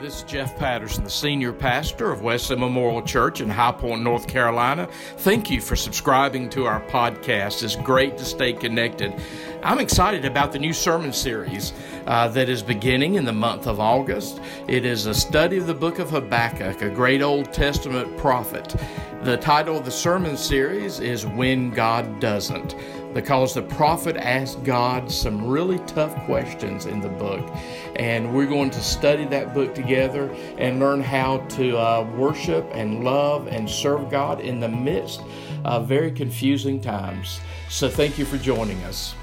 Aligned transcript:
This 0.00 0.18
is 0.18 0.22
Jeff 0.24 0.58
Patterson, 0.58 1.04
the 1.04 1.10
senior 1.10 1.52
pastor 1.52 2.10
of 2.10 2.22
Wesley 2.22 2.56
Memorial 2.56 3.00
Church 3.02 3.40
in 3.40 3.48
High 3.48 3.72
Point, 3.72 4.02
North 4.02 4.26
Carolina. 4.26 4.88
Thank 5.18 5.50
you 5.50 5.60
for 5.60 5.76
subscribing 5.76 6.50
to 6.50 6.66
our 6.66 6.80
podcast. 6.88 7.62
It's 7.62 7.76
great 7.76 8.18
to 8.18 8.24
stay 8.24 8.52
connected. 8.52 9.14
I'm 9.62 9.78
excited 9.78 10.24
about 10.24 10.52
the 10.52 10.58
new 10.58 10.72
sermon 10.72 11.12
series 11.12 11.72
uh, 12.06 12.28
that 12.28 12.48
is 12.48 12.62
beginning 12.62 13.14
in 13.14 13.24
the 13.24 13.32
month 13.32 13.66
of 13.66 13.80
August. 13.80 14.40
It 14.68 14.84
is 14.84 15.06
a 15.06 15.14
study 15.14 15.58
of 15.58 15.66
the 15.66 15.74
book 15.74 15.98
of 15.98 16.10
Habakkuk, 16.10 16.82
a 16.82 16.90
great 16.90 17.22
Old 17.22 17.52
Testament 17.52 18.16
prophet. 18.16 18.74
The 19.22 19.38
title 19.38 19.78
of 19.78 19.84
the 19.84 19.90
sermon 19.90 20.36
series 20.36 21.00
is 21.00 21.24
When 21.24 21.70
God 21.70 22.20
Doesn't 22.20 22.74
because 23.14 23.54
the 23.54 23.62
prophet 23.62 24.16
asked 24.16 24.64
God 24.64 25.10
some 25.10 25.46
really 25.46 25.78
tough 25.86 26.14
questions 26.26 26.86
in 26.86 27.00
the 27.00 27.08
book. 27.08 27.48
And 27.96 28.34
we're 28.34 28.46
going 28.46 28.70
to 28.70 28.82
study 28.82 29.24
that 29.26 29.54
book 29.54 29.74
together 29.74 30.28
and 30.58 30.80
learn 30.80 31.00
how 31.00 31.38
to 31.38 31.78
uh, 31.78 32.10
worship 32.16 32.68
and 32.72 33.04
love 33.04 33.46
and 33.46 33.70
serve 33.70 34.10
God 34.10 34.40
in 34.40 34.58
the 34.58 34.68
midst 34.68 35.22
of 35.64 35.88
very 35.88 36.10
confusing 36.10 36.80
times. 36.80 37.40
So 37.68 37.88
thank 37.88 38.18
you 38.18 38.24
for 38.24 38.36
joining 38.36 38.82
us. 38.82 39.14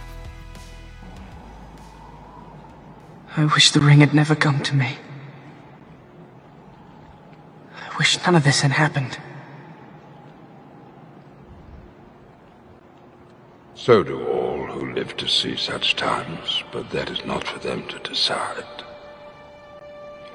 I 3.36 3.46
wish 3.46 3.72
the 3.72 3.80
ring 3.80 4.00
had 4.00 4.14
never 4.14 4.36
come 4.36 4.62
to 4.64 4.76
me. 4.76 4.98
I 7.76 7.98
wish 7.98 8.18
none 8.26 8.36
of 8.36 8.44
this 8.44 8.62
had 8.62 8.72
happened. 8.72 9.18
So 13.74 14.04
do 14.04 14.28
all 14.28 14.66
who 14.68 14.94
live 14.94 15.18
to 15.18 15.28
see 15.28 15.56
such 15.56 15.96
times, 15.96 16.64
but 16.72 16.90
that 16.92 17.10
is 17.10 17.26
not 17.26 17.48
for 17.48 17.58
them 17.60 17.88
to 17.88 18.00
decide. 18.00 18.66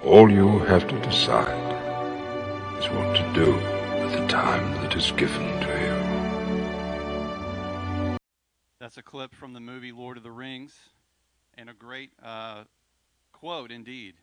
All 0.03 0.31
you 0.31 0.59
have 0.61 0.89
to 0.89 1.01
decide 1.01 1.75
is 2.79 2.91
what 2.91 3.15
to 3.15 3.33
do 3.35 3.53
with 4.03 4.13
the 4.13 4.27
time 4.27 4.73
that 4.83 4.97
is 4.97 5.13
given 5.13 5.61
to 5.61 5.69
you. 8.09 8.17
That's 8.81 8.97
a 8.97 9.03
clip 9.03 9.35
from 9.35 9.53
the 9.53 9.61
movie 9.61 9.93
Lord 9.93 10.17
of 10.17 10.23
the 10.23 10.31
Rings, 10.31 10.75
and 11.55 11.69
a 11.69 11.75
great 11.75 12.11
uh, 12.23 12.65
quote 13.33 13.71
indeed, 13.71 14.15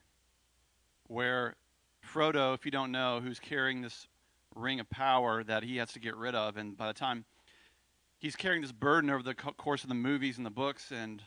where 1.08 1.56
Frodo, 2.04 2.56
if 2.56 2.66
you 2.66 2.72
don't 2.72 2.92
know, 2.92 3.22
who's 3.22 3.40
carrying 3.40 3.82
this 3.82 4.08
ring 4.56 4.80
of 4.80 4.90
power 4.90 5.44
that 5.44 5.64
he 5.64 5.78
has 5.78 5.94
to 5.94 6.00
get 6.00 6.16
rid 6.16 6.36
of, 6.36 6.58
and 6.58 6.76
by 6.76 6.88
the 6.88 6.94
time 6.94 7.26
he's 8.24 8.38
carrying 8.38 8.62
this 8.62 8.72
burden 8.72 9.10
over 9.10 9.22
the 9.22 9.34
course 9.36 9.84
of 9.84 9.90
the 9.90 9.96
movies 9.96 10.38
and 10.38 10.46
the 10.46 10.50
books, 10.50 10.92
and 10.92 11.22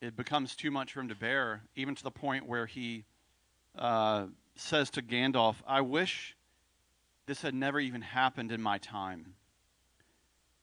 it 0.00 0.16
becomes 0.16 0.56
too 0.56 0.70
much 0.70 0.94
for 0.94 1.00
him 1.00 1.08
to 1.08 1.14
bear, 1.14 1.62
even 1.76 1.94
to 1.94 2.02
the 2.02 2.10
point 2.10 2.46
where 2.46 2.64
he 2.64 3.04
uh, 3.76 4.24
says 4.56 4.88
to 4.88 5.02
Gandalf, 5.02 5.56
I 5.66 5.82
wish 5.82 6.34
this 7.26 7.42
had 7.42 7.54
never 7.54 7.78
even 7.78 8.00
happened 8.00 8.52
in 8.52 8.62
my 8.62 8.78
time. 8.78 9.34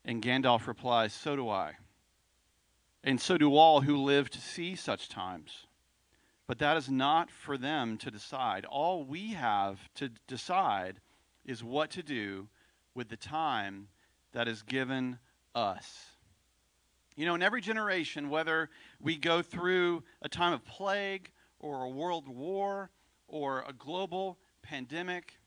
And 0.03 0.19
Gandalf 0.19 0.66
replies, 0.66 1.14
So 1.14 1.36
do 1.36 1.47
I. 1.47 1.73
And 3.03 3.22
so 3.22 3.38
do 3.38 3.56
all 3.56 3.81
who 3.81 3.97
live 3.97 4.31
to 4.31 4.41
see 4.41 4.75
such 4.75 5.09
times. 5.09 5.67
But 6.47 6.58
that 6.58 6.75
is 6.75 6.89
not 6.89 7.30
for 7.30 7.56
them 7.56 7.97
to 8.00 8.09
decide. 8.09 8.66
All 8.66 9.06
we 9.06 9.34
have 9.34 9.78
to 9.95 10.09
decide 10.28 11.02
is 11.45 11.64
what 11.64 11.91
to 11.91 12.02
do 12.02 12.47
with 12.95 13.09
the 13.09 13.16
time 13.16 13.89
that 14.34 14.47
is 14.47 14.64
given 14.64 15.19
us. 15.58 16.05
You 17.16 17.25
know, 17.25 17.33
in 17.33 17.41
every 17.41 17.61
generation, 17.61 18.30
whether 18.30 18.69
we 19.02 19.17
go 19.17 19.41
through 19.41 20.03
a 20.22 20.30
time 20.30 20.53
of 20.53 20.63
plague 20.63 21.31
or 21.59 21.83
a 21.83 21.89
world 21.89 22.27
war 22.27 22.91
or 23.27 23.66
a 23.67 23.73
global 23.73 24.38
pandemic, 24.61 25.39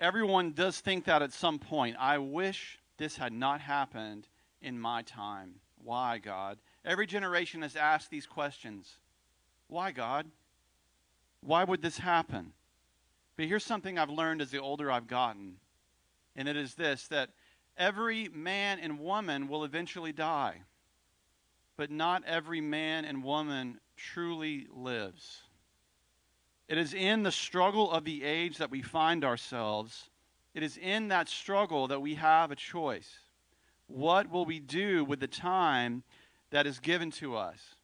everyone 0.00 0.52
does 0.52 0.80
think 0.80 1.04
that 1.04 1.20
at 1.20 1.34
some 1.34 1.58
point. 1.58 1.96
I 2.00 2.16
wish 2.16 2.78
this 2.96 3.16
had 3.18 3.34
not 3.34 3.60
happened 3.60 4.26
in 4.62 4.80
my 4.80 5.02
time. 5.02 5.56
Why, 5.84 6.16
God? 6.16 6.58
Every 6.82 7.06
generation 7.06 7.60
has 7.60 7.76
asked 7.76 8.10
these 8.10 8.26
questions 8.26 8.96
Why, 9.68 9.90
God? 9.90 10.26
Why 11.42 11.62
would 11.62 11.82
this 11.82 11.98
happen? 11.98 12.52
But 13.36 13.46
here's 13.46 13.64
something 13.64 13.98
I've 13.98 14.08
learned 14.08 14.40
as 14.40 14.50
the 14.50 14.60
older 14.60 14.90
I've 14.90 15.06
gotten, 15.06 15.56
and 16.34 16.48
it 16.48 16.56
is 16.56 16.74
this 16.74 17.06
that 17.08 17.30
Every 17.78 18.28
man 18.28 18.78
and 18.78 18.98
woman 18.98 19.48
will 19.48 19.64
eventually 19.64 20.12
die, 20.12 20.62
but 21.76 21.90
not 21.90 22.24
every 22.24 22.60
man 22.60 23.04
and 23.04 23.22
woman 23.22 23.80
truly 23.96 24.66
lives. 24.74 25.42
It 26.68 26.78
is 26.78 26.94
in 26.94 27.22
the 27.22 27.32
struggle 27.32 27.90
of 27.90 28.04
the 28.04 28.24
age 28.24 28.58
that 28.58 28.70
we 28.70 28.82
find 28.82 29.24
ourselves. 29.24 30.10
It 30.54 30.62
is 30.62 30.76
in 30.78 31.08
that 31.08 31.28
struggle 31.28 31.86
that 31.88 32.00
we 32.00 32.14
have 32.14 32.50
a 32.50 32.56
choice. 32.56 33.18
What 33.86 34.30
will 34.30 34.44
we 34.44 34.58
do 34.58 35.04
with 35.04 35.20
the 35.20 35.28
time 35.28 36.02
that 36.50 36.66
is 36.66 36.80
given 36.80 37.10
to 37.12 37.36
us? 37.36 37.76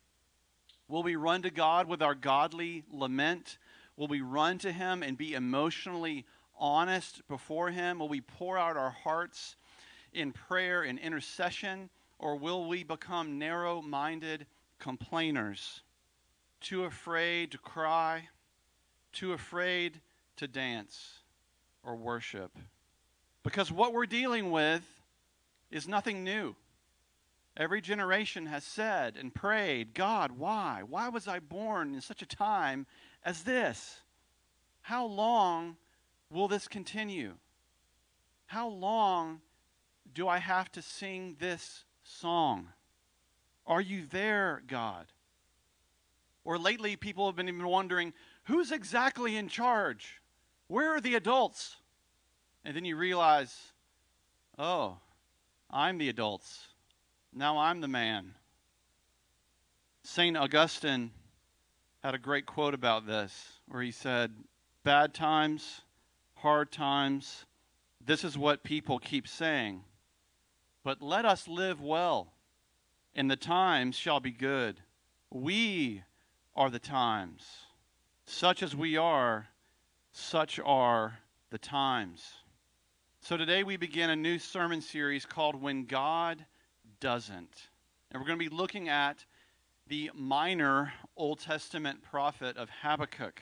Will 0.88 1.02
we 1.02 1.16
run 1.16 1.42
to 1.42 1.50
God 1.50 1.86
with 1.86 2.02
our 2.02 2.14
godly 2.14 2.84
lament? 2.90 3.58
Will 3.96 4.08
we 4.08 4.20
run 4.20 4.58
to 4.58 4.72
Him 4.72 5.02
and 5.02 5.16
be 5.16 5.34
emotionally 5.34 6.24
honest 6.58 7.26
before 7.28 7.70
Him? 7.70 7.98
Will 7.98 8.08
we 8.08 8.20
pour 8.20 8.58
out 8.58 8.76
our 8.76 8.90
hearts 8.90 9.56
in 10.12 10.32
prayer 10.32 10.82
and 10.82 10.98
intercession, 10.98 11.90
or 12.18 12.36
will 12.36 12.68
we 12.68 12.84
become 12.84 13.38
narrow 13.38 13.82
minded 13.82 14.46
complainers, 14.78 15.82
too 16.60 16.84
afraid 16.84 17.50
to 17.52 17.58
cry, 17.58 18.28
too 19.12 19.32
afraid 19.32 20.00
to 20.36 20.46
dance 20.46 21.20
or 21.82 21.96
worship? 21.96 22.58
Because 23.42 23.72
what 23.72 23.92
we're 23.92 24.06
dealing 24.06 24.50
with 24.50 24.82
is 25.70 25.88
nothing 25.88 26.22
new. 26.22 26.54
Every 27.56 27.80
generation 27.80 28.46
has 28.46 28.64
said 28.64 29.16
and 29.16 29.34
prayed, 29.34 29.94
God, 29.94 30.32
why? 30.32 30.82
Why 30.88 31.08
was 31.08 31.28
I 31.28 31.38
born 31.38 31.94
in 31.94 32.00
such 32.00 32.22
a 32.22 32.26
time 32.26 32.86
as 33.24 33.42
this? 33.42 34.00
How 34.82 35.04
long 35.04 35.76
will 36.30 36.48
this 36.48 36.66
continue? 36.66 37.34
How 38.46 38.68
long 38.68 39.40
do 40.14 40.28
I 40.28 40.38
have 40.38 40.70
to 40.72 40.82
sing 40.82 41.36
this 41.38 41.84
song? 42.02 42.68
Are 43.66 43.80
you 43.80 44.06
there, 44.10 44.62
God? 44.66 45.06
Or 46.44 46.58
lately, 46.58 46.96
people 46.96 47.26
have 47.26 47.36
been 47.36 47.48
even 47.48 47.66
wondering 47.66 48.12
who's 48.44 48.72
exactly 48.72 49.36
in 49.36 49.48
charge? 49.48 50.20
Where 50.66 50.94
are 50.94 51.00
the 51.00 51.14
adults? 51.14 51.76
And 52.64 52.76
then 52.76 52.84
you 52.84 52.96
realize, 52.96 53.56
oh, 54.58 54.98
I'm 55.70 55.98
the 55.98 56.08
adults. 56.08 56.68
Now 57.32 57.58
I'm 57.58 57.80
the 57.80 57.88
man. 57.88 58.34
St. 60.02 60.36
Augustine 60.36 61.12
had 62.02 62.14
a 62.14 62.18
great 62.18 62.46
quote 62.46 62.74
about 62.74 63.06
this 63.06 63.60
where 63.68 63.82
he 63.82 63.92
said, 63.92 64.32
Bad 64.82 65.14
times, 65.14 65.82
hard 66.34 66.72
times, 66.72 67.46
this 68.04 68.24
is 68.24 68.36
what 68.36 68.64
people 68.64 68.98
keep 68.98 69.28
saying. 69.28 69.84
But 70.84 71.00
let 71.00 71.24
us 71.24 71.46
live 71.46 71.80
well, 71.80 72.32
and 73.14 73.30
the 73.30 73.36
times 73.36 73.94
shall 73.94 74.18
be 74.18 74.32
good. 74.32 74.80
We 75.30 76.02
are 76.56 76.70
the 76.70 76.80
times. 76.80 77.46
Such 78.24 78.62
as 78.62 78.74
we 78.74 78.96
are, 78.96 79.46
such 80.10 80.58
are 80.64 81.18
the 81.50 81.58
times. 81.58 82.24
So 83.20 83.36
today 83.36 83.62
we 83.62 83.76
begin 83.76 84.10
a 84.10 84.16
new 84.16 84.40
sermon 84.40 84.80
series 84.80 85.24
called 85.24 85.60
When 85.60 85.84
God 85.84 86.44
Doesn't. 86.98 87.68
And 88.10 88.20
we're 88.20 88.26
going 88.26 88.38
to 88.38 88.50
be 88.50 88.54
looking 88.54 88.88
at 88.88 89.24
the 89.86 90.10
minor 90.14 90.92
Old 91.16 91.38
Testament 91.38 92.02
prophet 92.02 92.56
of 92.56 92.68
Habakkuk. 92.82 93.40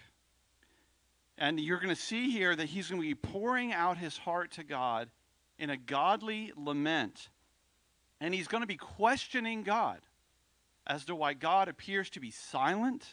And 1.39 1.59
you're 1.59 1.79
going 1.79 1.95
to 1.95 2.01
see 2.01 2.31
here 2.31 2.55
that 2.55 2.67
he's 2.67 2.91
going 2.91 3.01
to 3.01 3.09
be 3.09 3.15
pouring 3.15 3.73
out 3.73 3.97
his 3.97 4.19
heart 4.19 4.51
to 4.53 4.63
God 4.63 5.09
in 5.61 5.71
a 5.71 5.77
godly 5.77 6.53
lament. 6.57 7.29
And 8.21 8.35
he's 8.35 8.49
going 8.49 8.63
to 8.63 8.67
be 8.67 8.77
questioning 8.77 9.63
God 9.63 10.01
as 10.87 11.05
to 11.05 11.15
why 11.15 11.35
God 11.35 11.69
appears 11.69 12.11
to 12.11 12.21
be 12.21 12.31
silent 12.31 13.07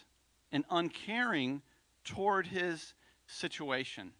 and 0.51 0.63
uncaring 0.71 1.61
toward 2.05 2.47
his 2.47 2.93
situation. 3.27 4.13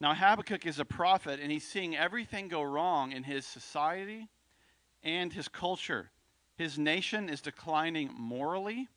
Now, 0.00 0.12
Habakkuk 0.12 0.66
is 0.66 0.78
a 0.78 0.84
prophet, 0.84 1.40
and 1.40 1.50
he's 1.50 1.66
seeing 1.66 1.96
everything 1.96 2.48
go 2.48 2.62
wrong 2.62 3.12
in 3.12 3.22
his 3.22 3.46
society 3.46 4.28
and 5.02 5.32
his 5.32 5.48
culture. 5.48 6.10
His 6.56 6.78
nation 6.78 7.28
is 7.28 7.40
declining 7.40 8.10
morally, 8.16 8.88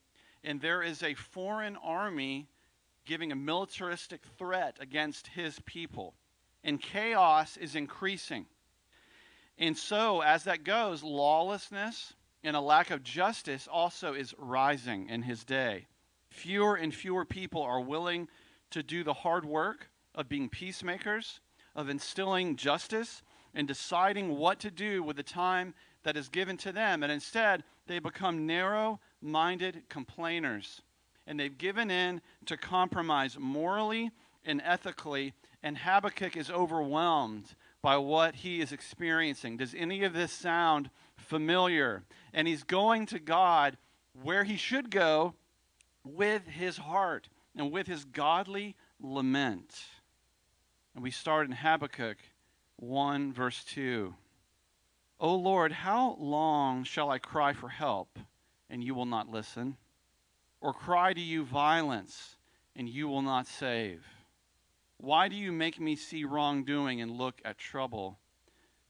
and 0.44 0.60
there 0.60 0.82
is 0.82 1.04
a 1.04 1.14
foreign 1.14 1.76
army 1.76 2.48
giving 3.06 3.32
a 3.32 3.36
militaristic 3.36 4.22
threat 4.38 4.78
against 4.80 5.28
his 5.28 5.60
people 5.66 6.16
and 6.64 6.82
chaos 6.82 7.58
is 7.58 7.76
increasing. 7.76 8.46
And 9.58 9.78
so, 9.78 10.22
as 10.22 10.44
that 10.46 10.64
goes, 10.64 11.04
lawlessness 11.04 12.14
and 12.44 12.56
a 12.56 12.62
lack 12.62 12.90
of 12.92 13.04
justice 13.04 13.68
also 13.72 14.14
is 14.14 14.34
rising 14.38 15.10
in 15.10 15.22
his 15.22 15.44
day. 15.44 15.88
Fewer 16.30 16.76
and 16.76 16.94
fewer 16.94 17.26
people 17.26 17.62
are 17.62 17.82
willing 17.82 18.28
to 18.72 18.82
do 18.82 19.04
the 19.04 19.14
hard 19.14 19.46
work 19.46 19.90
of 20.16 20.30
being 20.30 20.50
peacemakers, 20.50 21.40
of 21.76 21.90
instilling 21.90 22.56
justice, 22.56 23.22
and 23.54 23.68
deciding 23.68 24.38
what 24.38 24.60
to 24.60 24.72
do 24.72 25.04
with 25.04 25.18
the 25.18 25.24
time 25.24 25.74
that 26.04 26.18
is 26.18 26.30
given 26.30 26.58
to 26.58 26.72
them. 26.72 27.04
And 27.04 27.12
instead, 27.12 27.64
they 27.88 28.00
become 28.00 28.48
narrow 28.48 29.00
minded 29.22 29.84
complainers. 29.90 30.82
And 31.28 31.40
they've 31.40 31.58
given 31.58 31.92
in 31.92 32.22
to 32.46 32.58
compromise 32.58 33.38
morally 33.38 34.12
and 34.46 34.62
ethically. 34.64 35.34
And 35.64 35.78
Habakkuk 35.78 36.36
is 36.36 36.50
overwhelmed 36.50 37.56
by 37.82 37.98
what 37.98 38.36
he 38.36 38.62
is 38.62 38.72
experiencing. 38.72 39.58
Does 39.58 39.76
any 39.76 40.04
of 40.04 40.14
this 40.14 40.32
sound 40.32 40.90
familiar? 41.18 42.04
And 42.34 42.48
he's 42.48 42.64
going 42.64 43.06
to 43.08 43.20
God 43.20 43.78
where 44.14 44.44
he 44.44 44.58
should 44.58 44.90
go 44.90 45.34
with 46.04 46.46
his 46.48 46.78
heart 46.78 47.30
and 47.56 47.72
with 47.72 47.88
his 47.88 48.06
godly 48.06 48.76
lament. 49.00 49.84
And 50.96 51.04
we 51.04 51.12
start 51.12 51.48
in 51.48 51.54
Habakkuk 51.54 52.18
1, 52.78 53.34
verse 53.34 53.64
2. 53.66 54.14
O 55.20 55.36
Lord, 55.36 55.72
how 55.72 56.18
long 56.20 56.84
shall 56.84 57.10
I 57.12 57.20
cry 57.20 57.54
for 57.54 57.70
help, 57.70 58.18
and 58.70 58.84
you 58.84 58.96
will 58.96 59.06
not 59.06 59.30
listen? 59.30 59.78
Or 60.60 60.74
cry 60.74 61.14
to 61.14 61.22
you 61.22 61.44
violence, 61.46 62.38
and 62.76 62.90
you 62.90 63.08
will 63.08 63.22
not 63.22 63.48
save? 63.48 64.04
Why 65.02 65.30
do 65.30 65.36
you 65.36 65.52
make 65.52 65.80
me 65.80 65.96
see 65.96 66.26
wrongdoing 66.26 67.02
and 67.02 67.10
look 67.10 67.42
at 67.44 67.58
trouble? 67.58 68.20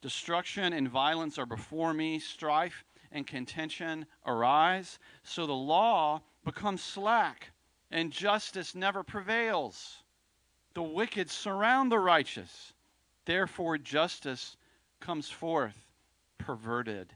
Destruction 0.02 0.74
and 0.74 0.90
violence 0.90 1.38
are 1.38 1.46
before 1.46 1.94
me, 1.94 2.20
strife 2.20 2.84
and 3.14 3.26
contention 3.26 4.06
arise. 4.26 5.00
So 5.24 5.46
the 5.46 5.54
law 5.54 6.22
becomes 6.44 6.84
slack, 6.84 7.52
and 7.90 8.12
justice 8.12 8.76
never 8.76 9.04
prevails. 9.04 10.04
The 10.74 10.84
wicked 10.84 11.30
surround 11.30 11.94
the 11.94 12.00
righteous, 12.00 12.74
therefore 13.24 13.78
justice 13.78 14.58
comes 15.00 15.30
forth 15.30 15.88
perverted. 16.38 17.16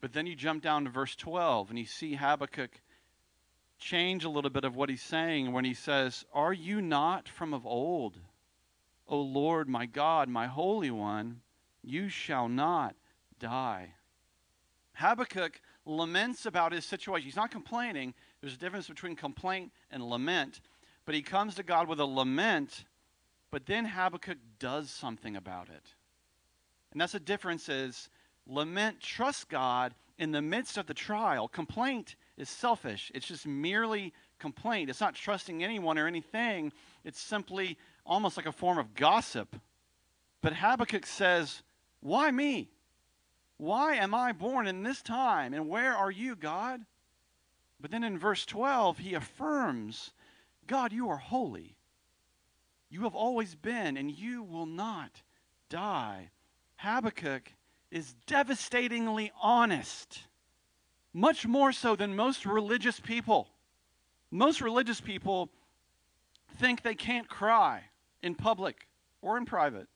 But 0.00 0.14
then 0.14 0.26
you 0.26 0.34
jump 0.34 0.64
down 0.64 0.82
to 0.82 0.90
verse 0.90 1.14
12 1.14 1.70
and 1.70 1.78
you 1.78 1.86
see 1.86 2.14
Habakkuk 2.16 2.80
change 3.80 4.24
a 4.24 4.28
little 4.28 4.50
bit 4.50 4.64
of 4.64 4.76
what 4.76 4.88
he's 4.88 5.02
saying 5.02 5.52
when 5.52 5.64
he 5.64 5.74
says, 5.74 6.24
Are 6.32 6.52
you 6.52 6.80
not 6.80 7.28
from 7.28 7.52
of 7.54 7.66
old? 7.66 8.18
O 9.08 9.20
Lord, 9.20 9.68
my 9.68 9.86
God, 9.86 10.28
my 10.28 10.46
Holy 10.46 10.90
One, 10.90 11.40
you 11.82 12.08
shall 12.08 12.48
not 12.48 12.94
die. 13.38 13.94
Habakkuk 14.92 15.60
laments 15.84 16.46
about 16.46 16.72
his 16.72 16.84
situation. 16.84 17.24
He's 17.24 17.36
not 17.36 17.50
complaining. 17.50 18.14
There's 18.40 18.54
a 18.54 18.58
difference 18.58 18.86
between 18.86 19.16
complaint 19.16 19.72
and 19.90 20.02
lament. 20.02 20.60
But 21.06 21.14
he 21.14 21.22
comes 21.22 21.54
to 21.56 21.62
God 21.62 21.88
with 21.88 21.98
a 21.98 22.04
lament, 22.04 22.84
but 23.50 23.66
then 23.66 23.84
Habakkuk 23.84 24.38
does 24.58 24.90
something 24.90 25.36
about 25.36 25.68
it. 25.68 25.94
And 26.92 27.00
that's 27.00 27.12
the 27.12 27.20
difference 27.20 27.68
is 27.68 28.10
Lament 28.46 29.00
trust 29.00 29.48
God 29.48 29.94
in 30.18 30.32
the 30.32 30.42
midst 30.42 30.76
of 30.76 30.86
the 30.86 30.94
trial. 30.94 31.48
Complaint 31.48 32.16
is 32.40 32.48
selfish. 32.48 33.12
It's 33.14 33.26
just 33.26 33.46
merely 33.46 34.12
complaint. 34.38 34.90
It's 34.90 35.00
not 35.00 35.14
trusting 35.14 35.62
anyone 35.62 35.98
or 35.98 36.06
anything. 36.06 36.72
It's 37.04 37.20
simply 37.20 37.78
almost 38.04 38.36
like 38.36 38.46
a 38.46 38.52
form 38.52 38.78
of 38.78 38.94
gossip. 38.94 39.54
But 40.40 40.54
Habakkuk 40.54 41.06
says, 41.06 41.62
Why 42.00 42.30
me? 42.30 42.70
Why 43.58 43.96
am 43.96 44.14
I 44.14 44.32
born 44.32 44.66
in 44.66 44.82
this 44.82 45.02
time? 45.02 45.52
And 45.52 45.68
where 45.68 45.94
are 45.94 46.10
you, 46.10 46.34
God? 46.34 46.80
But 47.78 47.90
then 47.90 48.04
in 48.04 48.18
verse 48.18 48.46
12, 48.46 48.98
he 48.98 49.14
affirms, 49.14 50.12
God, 50.66 50.92
you 50.92 51.10
are 51.10 51.18
holy. 51.18 51.76
You 52.88 53.02
have 53.02 53.14
always 53.14 53.54
been, 53.54 53.96
and 53.96 54.10
you 54.10 54.42
will 54.42 54.66
not 54.66 55.22
die. 55.68 56.30
Habakkuk 56.76 57.52
is 57.90 58.14
devastatingly 58.26 59.30
honest, 59.42 60.20
much 61.12 61.46
more 61.46 61.72
so 61.72 61.96
than 61.96 62.14
most 62.14 62.46
religious 62.46 63.00
people. 63.00 63.48
Most 64.30 64.60
religious 64.60 65.00
people 65.00 65.50
think 66.58 66.82
they 66.82 66.94
can't 66.94 67.28
cry 67.28 67.84
in 68.22 68.34
public 68.34 68.86
or 69.22 69.36
in 69.36 69.44
private, 69.44 69.88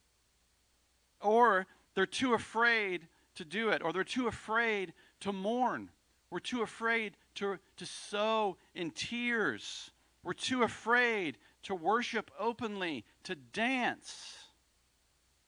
or 1.20 1.66
they're 1.94 2.06
too 2.06 2.34
afraid 2.34 3.06
to 3.37 3.44
do 3.44 3.70
it, 3.70 3.82
or 3.82 3.93
they're 3.93 4.05
too 4.05 4.26
afraid 4.26 4.93
to 5.20 5.32
mourn. 5.32 5.90
We're 6.31 6.40
too 6.40 6.62
afraid 6.62 7.16
to, 7.37 7.58
to 7.76 7.87
sow 7.87 8.56
in 8.75 8.90
tears. 8.90 9.90
We're 10.22 10.32
too 10.32 10.62
afraid 10.62 11.38
to 11.64 11.75
worship 11.75 12.31
openly, 12.38 13.05
to 13.25 13.34
dance. 13.34 14.37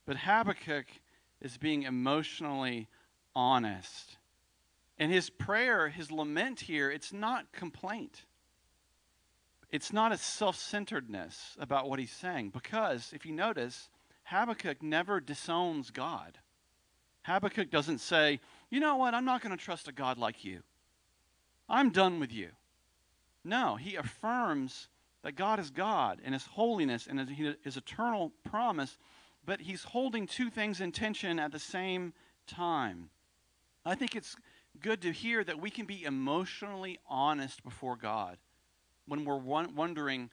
But 0.06 0.16
Habakkuk 0.18 0.86
is 1.40 1.58
being 1.58 1.82
emotionally 1.82 2.88
honest. 3.34 4.16
And 4.98 5.12
his 5.12 5.30
prayer, 5.30 5.88
his 5.88 6.10
lament 6.10 6.60
here, 6.60 6.90
it's 6.90 7.12
not 7.12 7.52
complaint. 7.52 8.24
It's 9.70 9.92
not 9.92 10.12
a 10.12 10.16
self 10.16 10.56
centeredness 10.56 11.56
about 11.58 11.88
what 11.88 11.98
he's 11.98 12.12
saying. 12.12 12.50
Because 12.50 13.12
if 13.12 13.26
you 13.26 13.32
notice, 13.32 13.90
Habakkuk 14.24 14.82
never 14.82 15.20
disowns 15.20 15.90
God. 15.90 16.38
Habakkuk 17.22 17.70
doesn't 17.70 17.98
say, 17.98 18.40
you 18.70 18.80
know 18.80 18.96
what, 18.96 19.14
I'm 19.14 19.24
not 19.24 19.42
going 19.42 19.56
to 19.56 19.62
trust 19.62 19.88
a 19.88 19.92
God 19.92 20.16
like 20.16 20.44
you. 20.44 20.60
I'm 21.68 21.90
done 21.90 22.20
with 22.20 22.32
you. 22.32 22.50
No, 23.44 23.76
he 23.76 23.96
affirms 23.96 24.88
that 25.22 25.34
God 25.34 25.58
is 25.58 25.70
God 25.70 26.20
and 26.24 26.34
his 26.34 26.46
holiness 26.46 27.06
and 27.08 27.28
his, 27.64 27.76
eternal 27.76 28.32
promise 28.44 28.96
but 29.46 29.60
he's 29.60 29.84
holding 29.84 30.26
two 30.26 30.50
things 30.50 30.80
in 30.80 30.90
tension 30.92 31.38
at 31.38 31.52
the 31.52 31.58
same 31.58 32.12
time. 32.46 33.08
I 33.84 33.94
think 33.94 34.16
it's 34.16 34.36
good 34.80 35.02
to 35.02 35.12
hear 35.12 35.42
that 35.44 35.60
we 35.60 35.70
can 35.70 35.86
be 35.86 36.04
emotionally 36.04 36.98
honest 37.08 37.62
before 37.62 37.96
God 37.96 38.38
when 39.06 39.24
we're 39.24 39.36
wondering 39.36 40.30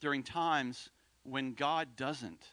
during 0.00 0.22
times 0.22 0.90
when 1.22 1.54
God 1.54 1.96
doesn't. 1.96 2.44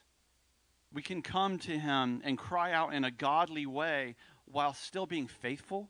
We 0.91 1.01
can 1.01 1.21
come 1.21 1.57
to 1.59 1.77
Him 1.77 2.21
and 2.23 2.37
cry 2.37 2.71
out 2.71 2.93
in 2.93 3.03
a 3.03 3.11
godly 3.11 3.65
way 3.65 4.15
while 4.45 4.73
still 4.73 5.05
being 5.05 5.27
faithful, 5.27 5.89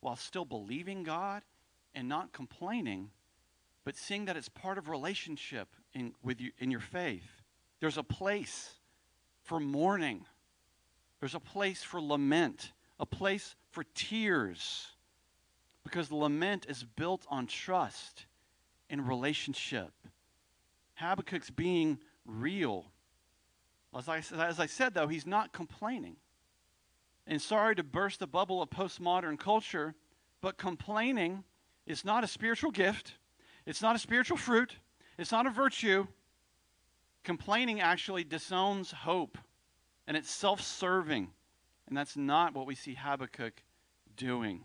while 0.00 0.16
still 0.16 0.44
believing 0.44 1.02
God 1.02 1.42
and 1.94 2.08
not 2.08 2.32
complaining, 2.32 3.10
but 3.84 3.96
seeing 3.96 4.26
that 4.26 4.36
it's 4.36 4.48
part 4.48 4.78
of 4.78 4.88
relationship 4.88 5.68
in, 5.92 6.14
with 6.22 6.40
you, 6.40 6.52
in 6.58 6.70
your 6.70 6.80
faith. 6.80 7.42
There's 7.80 7.98
a 7.98 8.02
place 8.02 8.74
for 9.42 9.60
mourning. 9.60 10.24
There's 11.20 11.34
a 11.34 11.40
place 11.40 11.82
for 11.82 12.00
lament, 12.00 12.72
a 12.98 13.06
place 13.06 13.56
for 13.70 13.84
tears, 13.94 14.93
because 15.84 16.10
lament 16.10 16.66
is 16.68 16.82
built 16.82 17.26
on 17.28 17.46
trust 17.46 18.26
and 18.90 19.06
relationship. 19.06 19.92
Habakkuk's 20.94 21.50
being 21.50 21.98
real. 22.24 22.86
As 23.96 24.08
I, 24.08 24.18
as 24.18 24.58
I 24.58 24.66
said, 24.66 24.94
though, 24.94 25.06
he's 25.06 25.26
not 25.26 25.52
complaining. 25.52 26.16
And 27.26 27.40
sorry 27.40 27.74
to 27.76 27.82
burst 27.82 28.20
the 28.20 28.26
bubble 28.26 28.60
of 28.60 28.70
postmodern 28.70 29.38
culture, 29.38 29.94
but 30.40 30.58
complaining 30.58 31.44
is 31.86 32.04
not 32.04 32.24
a 32.24 32.28
spiritual 32.28 32.70
gift. 32.70 33.14
It's 33.66 33.80
not 33.80 33.96
a 33.96 33.98
spiritual 33.98 34.36
fruit. 34.36 34.76
It's 35.18 35.32
not 35.32 35.46
a 35.46 35.50
virtue. 35.50 36.06
Complaining 37.22 37.80
actually 37.80 38.24
disowns 38.24 38.90
hope, 38.90 39.38
and 40.06 40.16
it's 40.16 40.30
self 40.30 40.60
serving. 40.60 41.30
And 41.86 41.96
that's 41.96 42.16
not 42.16 42.54
what 42.54 42.66
we 42.66 42.74
see 42.74 42.94
Habakkuk 42.94 43.62
doing. 44.16 44.64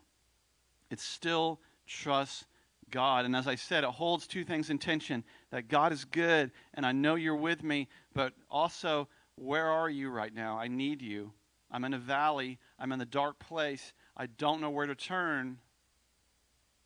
It 0.90 1.00
still 1.00 1.60
trusts 1.88 2.46
God. 2.90 3.26
And 3.26 3.36
as 3.36 3.48
I 3.48 3.56
said, 3.56 3.84
it 3.84 3.90
holds 3.90 4.28
two 4.28 4.44
things 4.44 4.70
in 4.70 4.80
tension 4.80 5.24
that 5.52 5.68
God 5.68 5.92
is 5.92 6.06
good, 6.06 6.52
and 6.74 6.86
I 6.86 6.92
know 6.92 7.16
you're 7.16 7.36
with 7.36 7.64
me, 7.64 7.88
but 8.14 8.34
also, 8.50 9.08
where 9.36 9.68
are 9.68 9.90
you 9.90 10.10
right 10.10 10.34
now? 10.34 10.58
I 10.58 10.68
need 10.68 11.02
you. 11.02 11.32
I'm 11.72 11.86
in 11.86 11.94
a 11.94 12.00
valley, 12.00 12.58
I'm 12.80 12.92
in 12.92 13.02
a 13.02 13.06
dark 13.06 13.38
place, 13.40 13.94
I 14.18 14.26
don't 14.26 14.60
know 14.60 14.72
where 14.72 14.88
to 14.88 14.96
turn. 14.96 15.60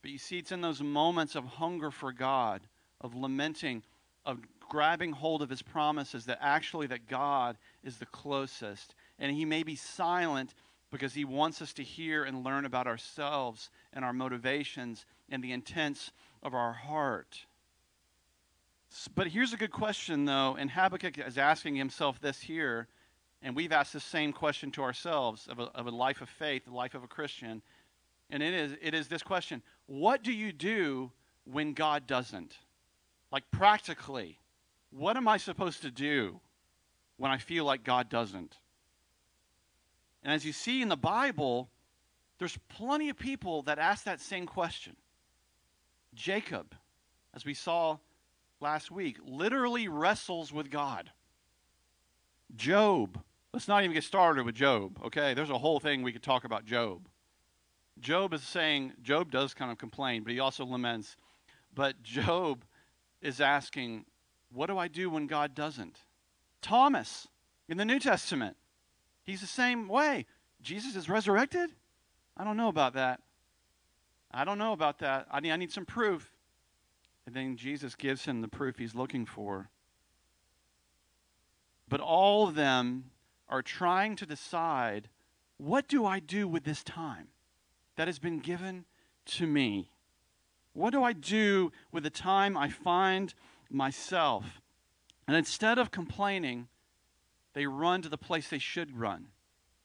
But 0.01 0.11
you 0.11 0.17
see, 0.17 0.37
it's 0.37 0.51
in 0.51 0.61
those 0.61 0.81
moments 0.81 1.35
of 1.35 1.45
hunger 1.45 1.89
for 1.89 2.11
God, 2.11 2.61
of 2.99 3.15
lamenting, 3.15 3.83
of 4.25 4.39
grabbing 4.59 5.13
hold 5.13 5.41
of 5.41 5.49
his 5.49 5.61
promises 5.61 6.25
that 6.25 6.39
actually 6.41 6.87
that 6.87 7.07
God 7.07 7.57
is 7.83 7.97
the 7.97 8.05
closest. 8.07 8.95
And 9.19 9.33
he 9.33 9.45
may 9.45 9.63
be 9.63 9.75
silent 9.75 10.53
because 10.93 11.15
he 11.15 11.25
wants 11.25 11.59
us 11.59 11.73
to 11.73 11.83
hear 11.83 12.23
and 12.23 12.45
learn 12.45 12.65
about 12.65 12.85
ourselves 12.85 13.71
and 13.93 14.05
our 14.05 14.13
motivations 14.13 15.05
and 15.27 15.43
the 15.43 15.51
intents 15.51 16.11
of 16.43 16.53
our 16.53 16.71
heart. 16.71 17.47
But 19.15 19.27
here's 19.27 19.53
a 19.53 19.57
good 19.57 19.71
question, 19.71 20.25
though, 20.25 20.55
and 20.57 20.69
Habakkuk 20.69 21.17
is 21.17 21.39
asking 21.39 21.75
himself 21.77 22.21
this 22.21 22.39
here, 22.41 22.87
and 23.41 23.55
we've 23.55 23.71
asked 23.71 23.93
the 23.93 23.99
same 23.99 24.31
question 24.31 24.69
to 24.73 24.83
ourselves 24.83 25.47
of 25.47 25.57
a, 25.57 25.63
of 25.73 25.87
a 25.87 25.89
life 25.89 26.21
of 26.21 26.29
faith, 26.29 26.65
the 26.65 26.71
life 26.71 26.93
of 26.93 27.03
a 27.03 27.07
Christian. 27.07 27.63
And 28.29 28.43
it 28.43 28.53
is, 28.53 28.77
it 28.79 28.93
is 28.93 29.07
this 29.07 29.23
question 29.23 29.63
What 29.87 30.21
do 30.21 30.31
you 30.31 30.51
do 30.51 31.11
when 31.43 31.73
God 31.73 32.05
doesn't? 32.05 32.55
Like, 33.31 33.49
practically, 33.49 34.37
what 34.91 35.17
am 35.17 35.27
I 35.27 35.37
supposed 35.37 35.81
to 35.81 35.89
do 35.89 36.39
when 37.17 37.31
I 37.31 37.39
feel 37.39 37.65
like 37.65 37.83
God 37.83 38.09
doesn't? 38.09 38.59
And 40.23 40.31
as 40.33 40.45
you 40.45 40.53
see 40.53 40.81
in 40.81 40.89
the 40.89 40.97
Bible, 40.97 41.69
there's 42.39 42.57
plenty 42.69 43.09
of 43.09 43.17
people 43.17 43.61
that 43.63 43.77
ask 43.77 44.05
that 44.05 44.21
same 44.21 44.45
question. 44.45 44.95
Jacob, 46.13 46.75
as 47.33 47.45
we 47.45 47.53
saw 47.53 47.97
last 48.59 48.91
week, 48.91 49.17
literally 49.25 49.87
wrestles 49.87 50.53
with 50.53 50.69
God. 50.69 51.11
Job, 52.55 53.21
let's 53.51 53.67
not 53.67 53.83
even 53.83 53.93
get 53.93 54.03
started 54.03 54.45
with 54.45 54.55
Job, 54.55 54.99
okay? 55.05 55.33
There's 55.33 55.49
a 55.49 55.57
whole 55.57 55.79
thing 55.79 56.01
we 56.01 56.13
could 56.13 56.23
talk 56.23 56.43
about 56.43 56.65
Job. 56.65 57.07
Job 57.99 58.33
is 58.33 58.43
saying, 58.43 58.93
Job 59.01 59.31
does 59.31 59.53
kind 59.53 59.71
of 59.71 59.77
complain, 59.77 60.23
but 60.23 60.31
he 60.31 60.39
also 60.39 60.65
laments. 60.65 61.17
But 61.73 62.01
Job 62.03 62.63
is 63.21 63.41
asking, 63.41 64.05
What 64.51 64.67
do 64.67 64.77
I 64.77 64.87
do 64.87 65.09
when 65.09 65.27
God 65.27 65.55
doesn't? 65.55 65.99
Thomas 66.61 67.27
in 67.67 67.77
the 67.77 67.85
New 67.85 67.99
Testament, 67.99 68.57
he's 69.23 69.41
the 69.41 69.47
same 69.47 69.87
way. 69.87 70.25
Jesus 70.61 70.95
is 70.95 71.09
resurrected? 71.09 71.69
I 72.37 72.43
don't 72.43 72.57
know 72.57 72.69
about 72.69 72.93
that. 72.93 73.21
I 74.31 74.45
don't 74.45 74.57
know 74.57 74.73
about 74.73 74.99
that. 74.99 75.27
I 75.31 75.39
need, 75.39 75.51
I 75.51 75.57
need 75.57 75.71
some 75.71 75.85
proof. 75.85 76.31
And 77.25 77.35
then 77.35 77.55
Jesus 77.55 77.95
gives 77.95 78.25
him 78.25 78.41
the 78.41 78.47
proof 78.47 78.77
he's 78.77 78.95
looking 78.95 79.25
for. 79.25 79.69
But 81.87 82.01
all 82.01 82.47
of 82.47 82.55
them 82.55 83.11
are 83.47 83.61
trying 83.61 84.15
to 84.17 84.25
decide 84.25 85.09
what 85.57 85.87
do 85.87 86.05
I 86.05 86.19
do 86.19 86.47
with 86.47 86.63
this 86.63 86.83
time 86.83 87.27
that 87.95 88.07
has 88.07 88.19
been 88.19 88.39
given 88.39 88.85
to 89.25 89.45
me? 89.45 89.91
What 90.73 90.89
do 90.91 91.03
I 91.03 91.13
do 91.13 91.71
with 91.91 92.03
the 92.03 92.09
time 92.09 92.57
I 92.57 92.69
find 92.69 93.33
myself? 93.69 94.61
And 95.27 95.37
instead 95.37 95.77
of 95.77 95.91
complaining, 95.91 96.67
they 97.53 97.65
run 97.65 98.01
to 98.01 98.09
the 98.09 98.17
place 98.17 98.49
they 98.49 98.59
should 98.59 98.97
run, 98.97 99.27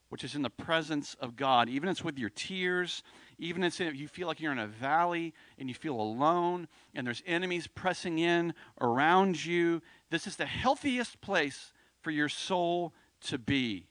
which 0.09 0.25
is 0.25 0.35
in 0.35 0.43
the 0.43 0.51
presence 0.51 1.15
of 1.21 1.37
God. 1.37 1.69
Even 1.69 1.89
if 1.89 1.93
it's 1.93 2.05
with 2.05 2.19
your 2.19 2.31
tears, 2.31 3.03
even 3.39 3.63
if 3.63 3.79
you 3.79 4.09
feel 4.09 4.27
like 4.27 4.41
you're 4.41 4.53
in 4.53 4.59
a 4.59 4.67
valley 4.67 5.35
and 5.59 5.69
you 5.69 5.75
feel 5.75 6.01
alone 6.01 6.69
and 6.95 7.07
there's 7.07 7.23
enemies 7.27 7.67
pressing 7.67 8.19
in 8.19 8.55
around 8.81 9.45
you, 9.45 9.83
this 10.11 10.27
is 10.27 10.37
the 10.37 10.47
healthiest 10.47 11.21
place 11.21 11.73
for 12.01 12.11
your 12.11 12.29
soul 12.29 12.93
to 13.21 13.39
be. 13.39 13.87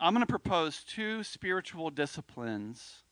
I'm 0.00 0.12
going 0.12 0.26
to 0.26 0.30
propose 0.30 0.82
two 0.82 1.22
spiritual 1.22 1.90
disciplines 1.90 3.02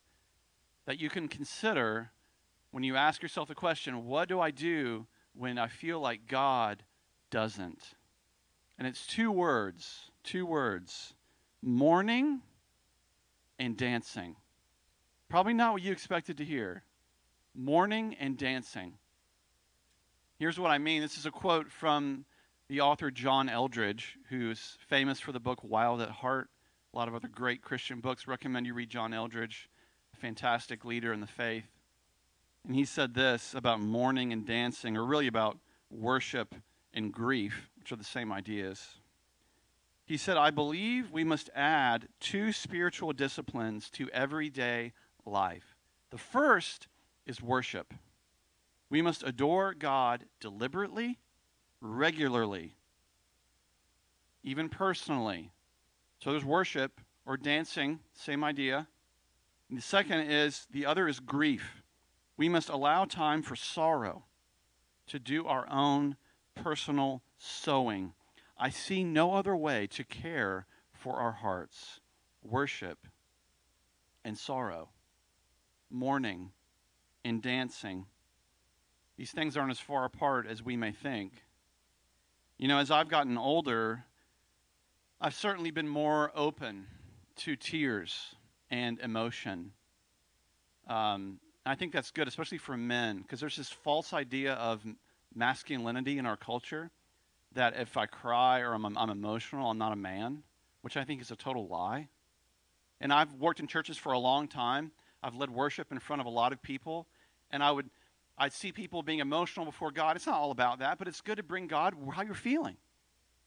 that 0.87 0.99
you 0.99 1.09
can 1.09 1.29
consider 1.29 2.11
when 2.73 2.83
you 2.83 2.97
ask 2.97 3.23
yourself 3.23 3.49
the 3.49 3.55
question, 3.55 4.07
What 4.07 4.29
do 4.29 4.41
I 4.41 4.51
do 4.51 5.07
when 5.35 5.59
I 5.59 5.69
feel 5.69 6.01
like 6.01 6.27
God 6.27 6.83
doesn't? 7.31 7.95
And 8.83 8.89
it's 8.89 9.07
two 9.07 9.31
words, 9.31 10.11
two 10.25 10.45
words 10.45 11.15
mourning 11.63 12.41
and 13.57 13.77
dancing. 13.77 14.35
Probably 15.29 15.55
not 15.55 15.73
what 15.73 15.83
you 15.83 15.93
expected 15.93 16.37
to 16.39 16.45
hear. 16.45 16.83
Mourning 17.55 18.17
and 18.19 18.37
dancing. 18.37 18.95
Here's 20.37 20.59
what 20.59 20.73
I 20.73 20.79
mean. 20.79 21.01
This 21.01 21.17
is 21.17 21.27
a 21.27 21.31
quote 21.31 21.71
from 21.71 22.25
the 22.67 22.81
author 22.81 23.13
John 23.13 23.49
Eldredge, 23.49 24.19
who's 24.31 24.79
famous 24.89 25.21
for 25.21 25.31
the 25.31 25.39
book 25.39 25.61
Wild 25.63 26.01
at 26.01 26.11
Heart. 26.11 26.51
A 26.93 26.97
lot 26.99 27.07
of 27.07 27.15
other 27.15 27.29
great 27.29 27.63
Christian 27.63 28.01
books. 28.01 28.27
Recommend 28.27 28.67
you 28.67 28.75
read 28.75 28.91
John 28.91 29.13
Eldredge 29.13 29.69
fantastic 30.21 30.85
leader 30.85 31.13
in 31.13 31.21
the 31.21 31.29
faith. 31.29 31.71
And 32.67 32.75
he 32.75 32.85
said 32.85 33.15
this 33.15 33.55
about 33.55 33.79
mourning 33.81 34.33
and 34.33 34.45
dancing, 34.45 34.97
or 34.97 35.07
really 35.07 35.29
about 35.29 35.57
worship 35.89 36.57
and 36.93 37.13
grief, 37.13 37.69
which 37.83 37.91
are 37.91 37.97
the 37.97 38.05
same 38.05 38.31
ideas. 38.31 38.81
He 40.05 40.17
said, 40.17 40.37
I 40.37 40.51
believe 40.51 41.11
we 41.11 41.25
must 41.25 41.51
add 41.53 42.07
two 42.21 42.53
spiritual 42.53 43.13
disciplines 43.13 43.91
to 43.91 44.09
everyday 44.11 44.93
life. 45.27 45.75
The 46.11 46.19
first 46.19 46.87
is 47.27 47.43
worship. 47.43 47.93
We 48.89 49.03
must 49.03 49.25
adore 49.25 49.75
God 49.75 50.27
deliberately, 50.39 51.19
regularly, 51.81 52.77
even 54.45 54.69
personally. 54.69 55.51
So 56.23 56.31
there's 56.31 56.45
worship 56.45 57.01
or 57.27 57.37
dancing, 57.37 57.99
same 58.15 58.45
idea. 58.45 58.87
And 59.69 59.77
the 59.77 59.83
second 59.83 60.31
is 60.31 60.69
the 60.71 60.87
other 60.87 61.09
is 61.09 61.19
grief. 61.19 61.83
We 62.37 62.49
must 62.49 62.69
allow 62.69 63.07
time 63.07 63.43
for 63.43 63.57
sorrow 63.57 64.23
to 65.09 65.19
do 65.19 65.49
our 65.49 65.69
own 65.69 66.17
personal 66.55 67.23
sowing. 67.43 68.13
I 68.57 68.71
see 68.71 69.03
no 69.03 69.35
other 69.35 69.57
way 69.57 69.87
to 69.89 70.05
care 70.05 70.67
for 70.93 71.17
our 71.17 71.33
hearts 71.33 72.01
worship 72.45 73.07
and 74.25 74.39
sorrow, 74.39 74.89
mourning 75.91 76.53
and 77.25 77.43
dancing. 77.43 78.07
These 79.17 79.33
things 79.33 79.57
aren't 79.57 79.71
as 79.71 79.81
far 79.81 80.05
apart 80.05 80.47
as 80.47 80.63
we 80.63 80.77
may 80.77 80.93
think. 80.93 81.33
You 82.59 82.69
know, 82.69 82.79
as 82.79 82.91
I've 82.91 83.09
gotten 83.09 83.37
older, 83.37 84.05
I've 85.21 85.35
certainly 85.35 85.71
been 85.71 85.89
more 85.89 86.31
open 86.35 86.87
to 87.39 87.57
tears 87.57 88.35
and 88.71 89.01
emotion. 89.01 89.73
Um, 90.89 91.41
I 91.67 91.75
think 91.75 91.93
that's 91.93 92.11
good, 92.11 92.29
especially 92.29 92.59
for 92.59 92.77
men, 92.77 93.19
because 93.19 93.41
there's 93.41 93.57
this 93.57 93.71
false 93.71 94.13
idea 94.13 94.55
of 94.55 94.83
masculinity 95.35 96.19
in 96.19 96.27
our 96.27 96.37
culture 96.37 96.91
that 97.55 97.79
if 97.79 97.97
I 97.97 98.07
cry 98.07 98.61
or 98.61 98.75
I'm, 98.75 98.85
I'm 98.97 99.11
emotional, 99.11 99.71
I'm 99.71 99.79
not 99.79 99.93
a 99.93 99.97
man, 99.97 100.43
which 100.83 100.97
I 100.97 101.05
think 101.05 101.21
is 101.21 101.31
a 101.31 101.37
total 101.37 101.67
lie. 101.67 102.09
And 103.01 103.13
I've 103.13 103.33
worked 103.35 103.61
in 103.61 103.67
churches 103.67 103.97
for 103.97 104.13
a 104.13 104.19
long 104.19 104.49
time. 104.49 104.93
I've 105.23 105.35
led 105.35 105.51
worship 105.51 105.93
in 105.93 105.99
front 105.99 106.21
of 106.21 106.27
a 106.27 106.31
lot 106.31 106.53
of 106.53 106.63
people, 106.63 107.07
and 107.51 107.63
I 107.63 107.71
would 107.71 107.91
I'd 108.39 108.53
see 108.53 108.73
people 108.73 109.03
being 109.03 109.19
emotional 109.19 109.67
before 109.67 109.91
God. 109.91 110.17
It's 110.17 110.27
not 110.27 110.37
all 110.37 110.51
about 110.51 110.79
that, 110.79 110.99
but 110.99 111.07
it's 111.07 111.21
good 111.21 111.37
to 111.37 111.43
bring 111.43 111.67
God 111.67 111.95
how 112.13 112.23
you're 112.23 112.35
feeling. 112.35 112.77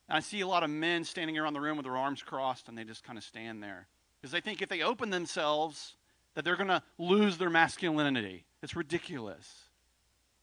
And 0.07 0.15
I 0.15 0.19
see 0.19 0.41
a 0.41 0.47
lot 0.47 0.63
of 0.63 0.69
men 0.69 1.03
standing 1.03 1.38
around 1.38 1.53
the 1.53 1.59
room 1.59 1.77
with 1.77 1.85
their 1.85 1.97
arms 1.97 2.21
crossed, 2.21 2.69
and 2.69 2.77
they 2.77 2.83
just 2.83 3.03
kind 3.03 3.17
of 3.17 3.24
stand 3.24 3.63
there. 3.63 3.88
Because 4.21 4.31
they 4.31 4.41
think 4.41 4.62
if 4.62 4.69
they 4.69 4.83
open 4.83 5.09
themselves, 5.09 5.95
that 6.35 6.45
they're 6.45 6.55
going 6.55 6.69
to 6.69 6.83
lose 6.97 7.38
their 7.38 7.50
masculinity. 7.50 8.45
It's 8.62 8.75
ridiculous. 8.75 9.69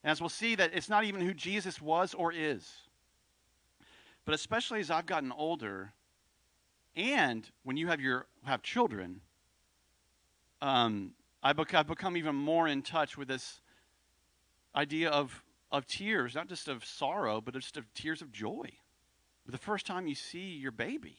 And 0.02 0.10
as 0.10 0.20
we'll 0.20 0.28
see, 0.28 0.56
that 0.56 0.72
it's 0.74 0.88
not 0.88 1.04
even 1.04 1.20
who 1.20 1.32
Jesus 1.32 1.80
was 1.80 2.12
or 2.12 2.32
is. 2.32 2.68
But 4.24 4.34
especially 4.34 4.80
as 4.80 4.90
I've 4.90 5.06
gotten 5.06 5.32
older, 5.32 5.92
and 6.94 7.48
when 7.64 7.76
you 7.76 7.88
have 7.88 8.00
your 8.00 8.26
have 8.44 8.62
children, 8.62 9.20
um, 10.60 11.12
I've, 11.42 11.58
I've 11.58 11.86
become 11.86 12.16
even 12.16 12.34
more 12.34 12.68
in 12.68 12.82
touch 12.82 13.18
with 13.18 13.28
this 13.28 13.60
idea 14.74 15.10
of 15.10 15.42
of 15.72 15.86
tears, 15.86 16.34
not 16.34 16.48
just 16.48 16.68
of 16.68 16.84
sorrow, 16.84 17.40
but 17.40 17.54
just 17.54 17.76
of 17.76 17.92
tears 17.94 18.20
of 18.20 18.30
joy. 18.30 18.68
The 19.46 19.58
first 19.58 19.86
time 19.86 20.06
you 20.06 20.14
see 20.14 20.50
your 20.52 20.70
baby 20.70 21.16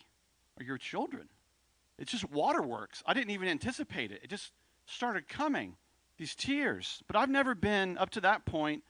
or 0.58 0.64
your 0.64 0.78
children, 0.78 1.28
it's 1.98 2.12
just 2.12 2.30
waterworks. 2.32 3.04
I 3.06 3.14
didn't 3.14 3.32
even 3.32 3.48
anticipate 3.48 4.12
it. 4.12 4.22
It 4.24 4.30
just 4.30 4.52
started 4.86 5.28
coming, 5.28 5.76
these 6.18 6.36
tears. 6.36 7.04
But 7.08 7.16
I've 7.16 7.30
never 7.30 7.56
been, 7.56 7.98
up 7.98 8.12
to 8.12 8.22
that 8.22 8.46
point, 8.46 8.84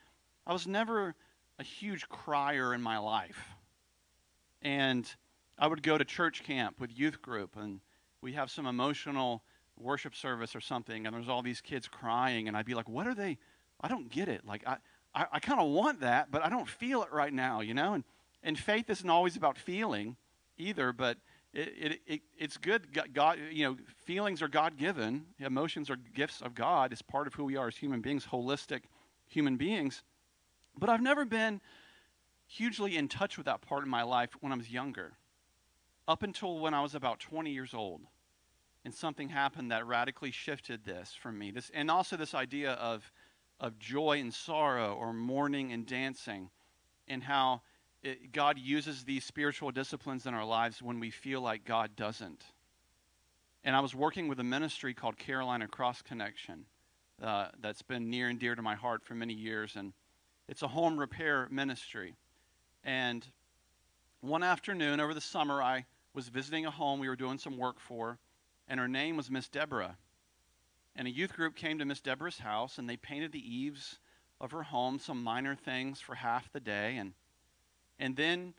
I 0.45 0.53
was 0.53 0.67
never 0.67 1.15
a 1.57 1.63
huge 1.63 2.07
crier 2.09 2.73
in 2.73 2.81
my 2.81 2.97
life. 2.97 3.55
And 4.63 5.07
I 5.59 5.67
would 5.67 5.83
go 5.83 5.97
to 5.97 6.05
church 6.05 6.43
camp 6.43 6.79
with 6.79 6.97
youth 6.97 7.21
group, 7.21 7.55
and 7.55 7.81
we 8.21 8.33
have 8.33 8.49
some 8.49 8.65
emotional 8.65 9.43
worship 9.77 10.15
service 10.15 10.55
or 10.55 10.61
something, 10.61 11.05
and 11.05 11.15
there's 11.15 11.29
all 11.29 11.41
these 11.41 11.61
kids 11.61 11.87
crying, 11.87 12.47
and 12.47 12.55
I'd 12.55 12.65
be 12.65 12.73
like, 12.73 12.89
what 12.89 13.05
are 13.05 13.13
they? 13.13 13.37
I 13.81 13.87
don't 13.87 14.09
get 14.09 14.29
it. 14.29 14.45
Like, 14.45 14.65
I, 14.65 14.77
I, 15.13 15.25
I 15.33 15.39
kind 15.39 15.59
of 15.59 15.69
want 15.69 15.99
that, 15.99 16.31
but 16.31 16.43
I 16.43 16.49
don't 16.49 16.67
feel 16.67 17.03
it 17.03 17.11
right 17.11 17.33
now, 17.33 17.61
you 17.61 17.73
know? 17.73 17.93
And, 17.93 18.03
and 18.41 18.57
faith 18.57 18.89
isn't 18.89 19.09
always 19.09 19.35
about 19.35 19.57
feeling 19.57 20.15
either, 20.57 20.93
but 20.93 21.17
it, 21.53 21.73
it, 21.77 22.01
it, 22.07 22.21
it's 22.37 22.57
good. 22.57 22.87
God, 23.13 23.39
you 23.51 23.65
know, 23.65 23.77
feelings 24.05 24.41
are 24.41 24.47
God 24.47 24.77
given. 24.77 25.25
Emotions 25.39 25.89
are 25.89 25.97
gifts 26.15 26.41
of 26.41 26.55
God. 26.55 26.91
It's 26.91 27.01
part 27.01 27.27
of 27.27 27.33
who 27.33 27.43
we 27.45 27.57
are 27.57 27.67
as 27.67 27.75
human 27.75 28.01
beings, 28.01 28.25
holistic 28.31 28.83
human 29.27 29.57
beings. 29.57 30.03
But 30.77 30.89
I've 30.89 31.01
never 31.01 31.25
been 31.25 31.61
hugely 32.53 32.97
in 32.97 33.07
touch 33.07 33.37
with 33.37 33.45
that 33.47 33.61
part 33.61 33.83
of 33.83 33.89
my 33.89 34.03
life 34.03 34.29
when 34.39 34.51
I 34.51 34.55
was 34.55 34.69
younger, 34.69 35.13
up 36.07 36.21
until 36.21 36.59
when 36.59 36.73
I 36.73 36.81
was 36.81 36.93
about 36.93 37.19
20 37.19 37.51
years 37.51 37.73
old. 37.73 38.01
And 38.85 38.93
something 38.93 39.29
happened 39.29 39.71
that 39.71 39.87
radically 39.87 40.31
shifted 40.31 40.83
this 40.83 41.13
for 41.19 41.31
me. 41.31 41.51
This, 41.51 41.71
and 41.73 41.89
also 41.89 42.17
this 42.17 42.33
idea 42.33 42.73
of, 42.73 43.11
of 43.59 43.79
joy 43.79 44.19
and 44.19 44.33
sorrow, 44.33 44.93
or 44.93 45.13
mourning 45.13 45.71
and 45.71 45.85
dancing, 45.85 46.49
and 47.07 47.23
how 47.23 47.61
it, 48.03 48.31
God 48.33 48.59
uses 48.59 49.05
these 49.05 49.23
spiritual 49.23 49.71
disciplines 49.71 50.25
in 50.25 50.33
our 50.33 50.45
lives 50.45 50.81
when 50.81 50.99
we 50.99 51.09
feel 51.09 51.41
like 51.41 51.63
God 51.63 51.95
doesn't. 51.95 52.43
And 53.63 53.75
I 53.75 53.79
was 53.79 53.95
working 53.95 54.27
with 54.27 54.39
a 54.41 54.43
ministry 54.43 54.93
called 54.93 55.17
Carolina 55.17 55.67
Cross 55.67 56.01
Connection 56.01 56.65
uh, 57.21 57.47
that's 57.61 57.81
been 57.81 58.09
near 58.09 58.27
and 58.27 58.37
dear 58.37 58.55
to 58.55 58.61
my 58.61 58.75
heart 58.75 59.05
for 59.05 59.15
many 59.15 59.33
years. 59.33 59.77
And 59.77 59.93
It's 60.49 60.61
a 60.61 60.67
home 60.67 60.99
repair 60.99 61.47
ministry. 61.49 62.15
And 62.83 63.25
one 64.21 64.43
afternoon 64.43 64.99
over 64.99 65.13
the 65.13 65.21
summer, 65.21 65.61
I 65.61 65.85
was 66.13 66.29
visiting 66.29 66.65
a 66.65 66.71
home 66.71 66.99
we 66.99 67.09
were 67.09 67.15
doing 67.15 67.37
some 67.37 67.57
work 67.57 67.79
for, 67.79 68.19
and 68.67 68.79
her 68.79 68.87
name 68.87 69.17
was 69.17 69.31
Miss 69.31 69.49
Deborah. 69.49 69.97
And 70.95 71.07
a 71.07 71.11
youth 71.11 71.33
group 71.33 71.55
came 71.55 71.79
to 71.79 71.85
Miss 71.85 72.01
Deborah's 72.01 72.39
house, 72.39 72.77
and 72.77 72.89
they 72.89 72.97
painted 72.97 73.31
the 73.31 73.55
eaves 73.55 73.99
of 74.39 74.51
her 74.51 74.63
home, 74.63 74.99
some 74.99 75.23
minor 75.23 75.55
things 75.55 75.99
for 75.99 76.15
half 76.15 76.51
the 76.51 76.59
day. 76.59 76.97
And, 76.97 77.13
and 77.97 78.15
then 78.15 78.53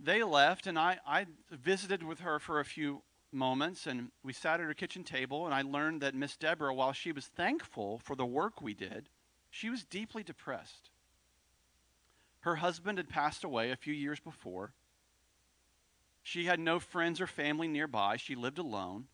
they 0.00 0.22
left, 0.22 0.66
and 0.66 0.78
I, 0.78 0.98
I 1.06 1.26
visited 1.50 2.02
with 2.02 2.20
her 2.20 2.38
for 2.38 2.60
a 2.60 2.64
few 2.64 3.02
moments, 3.32 3.86
and 3.86 4.10
we 4.22 4.32
sat 4.32 4.60
at 4.60 4.66
her 4.66 4.74
kitchen 4.74 5.04
table, 5.04 5.46
and 5.46 5.54
I 5.54 5.62
learned 5.62 6.02
that 6.02 6.14
Miss 6.14 6.36
Deborah, 6.36 6.74
while 6.74 6.92
she 6.92 7.12
was 7.12 7.26
thankful 7.26 7.98
for 7.98 8.14
the 8.14 8.26
work 8.26 8.60
we 8.60 8.74
did, 8.74 9.08
she 9.50 9.70
was 9.70 9.84
deeply 9.84 10.22
depressed. 10.22 10.89
Her 12.40 12.56
husband 12.56 12.98
had 12.98 13.08
passed 13.08 13.44
away 13.44 13.70
a 13.70 13.76
few 13.76 13.94
years 13.94 14.18
before. 14.20 14.72
She 16.22 16.44
had 16.44 16.60
no 16.60 16.78
friends 16.78 17.20
or 17.20 17.26
family 17.26 17.68
nearby. 17.68 18.16
She 18.16 18.34
lived 18.34 18.58
alone. 18.58 19.06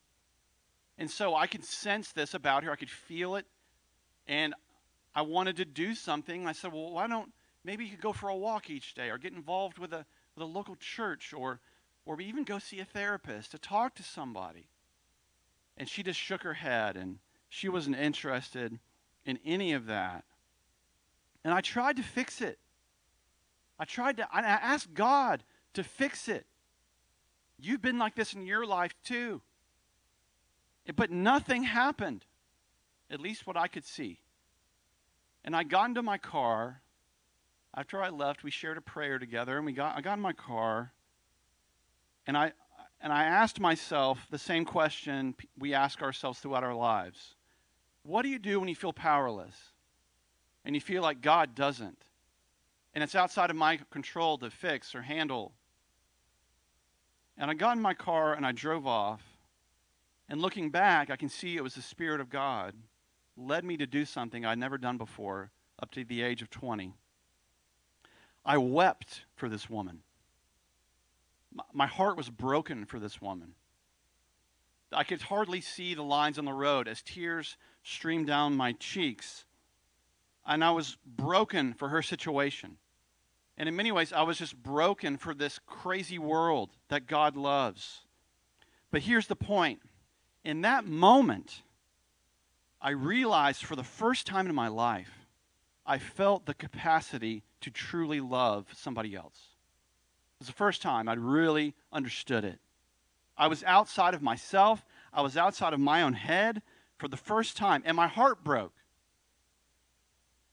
And 0.98 1.10
so 1.10 1.34
I 1.34 1.46
could 1.46 1.64
sense 1.64 2.12
this 2.12 2.34
about 2.34 2.64
her. 2.64 2.72
I 2.72 2.76
could 2.76 2.90
feel 2.90 3.36
it. 3.36 3.46
And 4.26 4.54
I 5.14 5.22
wanted 5.22 5.56
to 5.56 5.64
do 5.64 5.94
something. 5.94 6.46
I 6.46 6.52
said, 6.52 6.72
well, 6.72 6.92
why 6.92 7.06
don't, 7.06 7.32
maybe 7.64 7.84
you 7.84 7.90
could 7.90 8.00
go 8.00 8.12
for 8.12 8.28
a 8.28 8.36
walk 8.36 8.70
each 8.70 8.94
day 8.94 9.10
or 9.10 9.18
get 9.18 9.32
involved 9.32 9.78
with 9.78 9.92
a, 9.92 10.04
with 10.34 10.42
a 10.42 10.46
local 10.46 10.76
church 10.76 11.32
or, 11.32 11.60
or 12.04 12.20
even 12.20 12.44
go 12.44 12.58
see 12.58 12.80
a 12.80 12.84
therapist 12.84 13.50
to 13.52 13.58
talk 13.58 13.94
to 13.96 14.02
somebody. 14.02 14.68
And 15.76 15.88
she 15.88 16.02
just 16.02 16.18
shook 16.18 16.42
her 16.42 16.54
head 16.54 16.96
and 16.96 17.18
she 17.48 17.68
wasn't 17.68 17.96
interested 17.96 18.78
in 19.24 19.38
any 19.44 19.72
of 19.72 19.86
that. 19.86 20.24
And 21.44 21.52
I 21.52 21.60
tried 21.60 21.96
to 21.96 22.02
fix 22.02 22.40
it. 22.40 22.58
I 23.78 23.84
tried 23.84 24.16
to, 24.18 24.28
I 24.32 24.40
asked 24.40 24.94
God 24.94 25.42
to 25.74 25.84
fix 25.84 26.28
it. 26.28 26.46
You've 27.58 27.82
been 27.82 27.98
like 27.98 28.14
this 28.14 28.34
in 28.34 28.46
your 28.46 28.66
life 28.66 28.94
too. 29.04 29.42
But 30.94 31.10
nothing 31.10 31.64
happened, 31.64 32.24
at 33.10 33.20
least 33.20 33.46
what 33.46 33.56
I 33.56 33.66
could 33.66 33.84
see. 33.84 34.20
And 35.44 35.54
I 35.54 35.62
got 35.62 35.88
into 35.88 36.02
my 36.02 36.18
car. 36.18 36.80
After 37.74 38.02
I 38.02 38.08
left, 38.08 38.42
we 38.42 38.50
shared 38.50 38.78
a 38.78 38.80
prayer 38.80 39.18
together, 39.18 39.56
and 39.56 39.66
we 39.66 39.72
got, 39.72 39.96
I 39.96 40.00
got 40.00 40.14
in 40.14 40.20
my 40.20 40.32
car, 40.32 40.92
and 42.26 42.36
I, 42.36 42.52
and 43.00 43.12
I 43.12 43.24
asked 43.24 43.60
myself 43.60 44.26
the 44.30 44.38
same 44.38 44.64
question 44.64 45.34
we 45.58 45.74
ask 45.74 46.02
ourselves 46.02 46.38
throughout 46.38 46.64
our 46.64 46.74
lives 46.74 47.34
What 48.02 48.22
do 48.22 48.28
you 48.28 48.38
do 48.38 48.58
when 48.60 48.68
you 48.68 48.74
feel 48.74 48.92
powerless 48.92 49.54
and 50.64 50.74
you 50.74 50.80
feel 50.80 51.02
like 51.02 51.20
God 51.20 51.54
doesn't? 51.54 51.98
And 52.96 53.02
it's 53.02 53.14
outside 53.14 53.50
of 53.50 53.56
my 53.56 53.78
control 53.90 54.38
to 54.38 54.48
fix 54.48 54.94
or 54.94 55.02
handle. 55.02 55.52
And 57.36 57.50
I 57.50 57.52
got 57.52 57.76
in 57.76 57.82
my 57.82 57.92
car 57.92 58.32
and 58.32 58.46
I 58.46 58.52
drove 58.52 58.86
off. 58.86 59.20
And 60.30 60.40
looking 60.40 60.70
back, 60.70 61.10
I 61.10 61.16
can 61.16 61.28
see 61.28 61.56
it 61.56 61.62
was 61.62 61.74
the 61.74 61.82
Spirit 61.82 62.22
of 62.22 62.30
God 62.30 62.72
led 63.36 63.66
me 63.66 63.76
to 63.76 63.86
do 63.86 64.06
something 64.06 64.46
I'd 64.46 64.56
never 64.56 64.78
done 64.78 64.96
before 64.96 65.50
up 65.78 65.90
to 65.90 66.04
the 66.06 66.22
age 66.22 66.40
of 66.40 66.48
20. 66.48 66.94
I 68.46 68.56
wept 68.56 69.26
for 69.34 69.50
this 69.50 69.68
woman. 69.68 70.00
My 71.74 71.86
heart 71.86 72.16
was 72.16 72.30
broken 72.30 72.86
for 72.86 72.98
this 72.98 73.20
woman. 73.20 73.56
I 74.90 75.04
could 75.04 75.20
hardly 75.20 75.60
see 75.60 75.92
the 75.92 76.02
lines 76.02 76.38
on 76.38 76.46
the 76.46 76.52
road 76.54 76.88
as 76.88 77.02
tears 77.02 77.58
streamed 77.82 78.26
down 78.26 78.56
my 78.56 78.72
cheeks. 78.72 79.44
And 80.46 80.64
I 80.64 80.70
was 80.70 80.96
broken 81.04 81.74
for 81.74 81.90
her 81.90 82.00
situation. 82.00 82.78
And 83.58 83.68
in 83.68 83.76
many 83.76 83.90
ways, 83.90 84.12
I 84.12 84.22
was 84.22 84.38
just 84.38 84.62
broken 84.62 85.16
for 85.16 85.32
this 85.34 85.58
crazy 85.66 86.18
world 86.18 86.70
that 86.88 87.06
God 87.06 87.36
loves. 87.36 88.02
But 88.90 89.02
here's 89.02 89.26
the 89.26 89.36
point 89.36 89.80
in 90.44 90.60
that 90.60 90.86
moment, 90.86 91.62
I 92.80 92.90
realized 92.90 93.64
for 93.64 93.74
the 93.74 93.82
first 93.82 94.26
time 94.26 94.46
in 94.46 94.54
my 94.54 94.68
life, 94.68 95.26
I 95.84 95.98
felt 95.98 96.46
the 96.46 96.54
capacity 96.54 97.42
to 97.62 97.70
truly 97.70 98.20
love 98.20 98.66
somebody 98.74 99.14
else. 99.14 99.38
It 100.34 100.40
was 100.40 100.48
the 100.48 100.54
first 100.54 100.82
time 100.82 101.08
I'd 101.08 101.18
really 101.18 101.74
understood 101.92 102.44
it. 102.44 102.60
I 103.38 103.48
was 103.48 103.64
outside 103.64 104.14
of 104.14 104.22
myself, 104.22 104.84
I 105.12 105.22
was 105.22 105.36
outside 105.36 105.72
of 105.72 105.80
my 105.80 106.02
own 106.02 106.12
head 106.12 106.62
for 106.98 107.08
the 107.08 107.16
first 107.16 107.56
time, 107.56 107.82
and 107.84 107.96
my 107.96 108.06
heart 108.06 108.44
broke. 108.44 108.74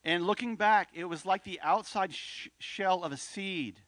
And 0.04 0.28
looking 0.28 0.56
back, 0.56 0.90
it 0.94 1.06
was 1.06 1.26
like 1.26 1.44
the 1.44 1.60
outside 1.62 2.14
sh- 2.14 2.50
shell 2.60 3.04
of 3.04 3.12
a 3.12 3.18
seed 3.18 3.80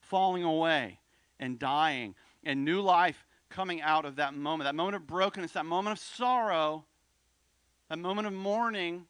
falling 0.00 0.44
away 0.44 1.00
and 1.40 1.58
dying, 1.58 2.14
and 2.44 2.64
new 2.64 2.80
life 2.80 3.26
coming 3.50 3.80
out 3.80 4.04
of 4.04 4.16
that 4.16 4.34
moment. 4.34 4.66
That 4.66 4.74
moment 4.74 4.96
of 4.96 5.06
brokenness, 5.06 5.52
that 5.52 5.66
moment 5.66 5.98
of 5.98 5.98
sorrow, 5.98 6.84
that 7.88 7.98
moment 7.98 8.26
of 8.26 8.32
mourning. 8.32 9.06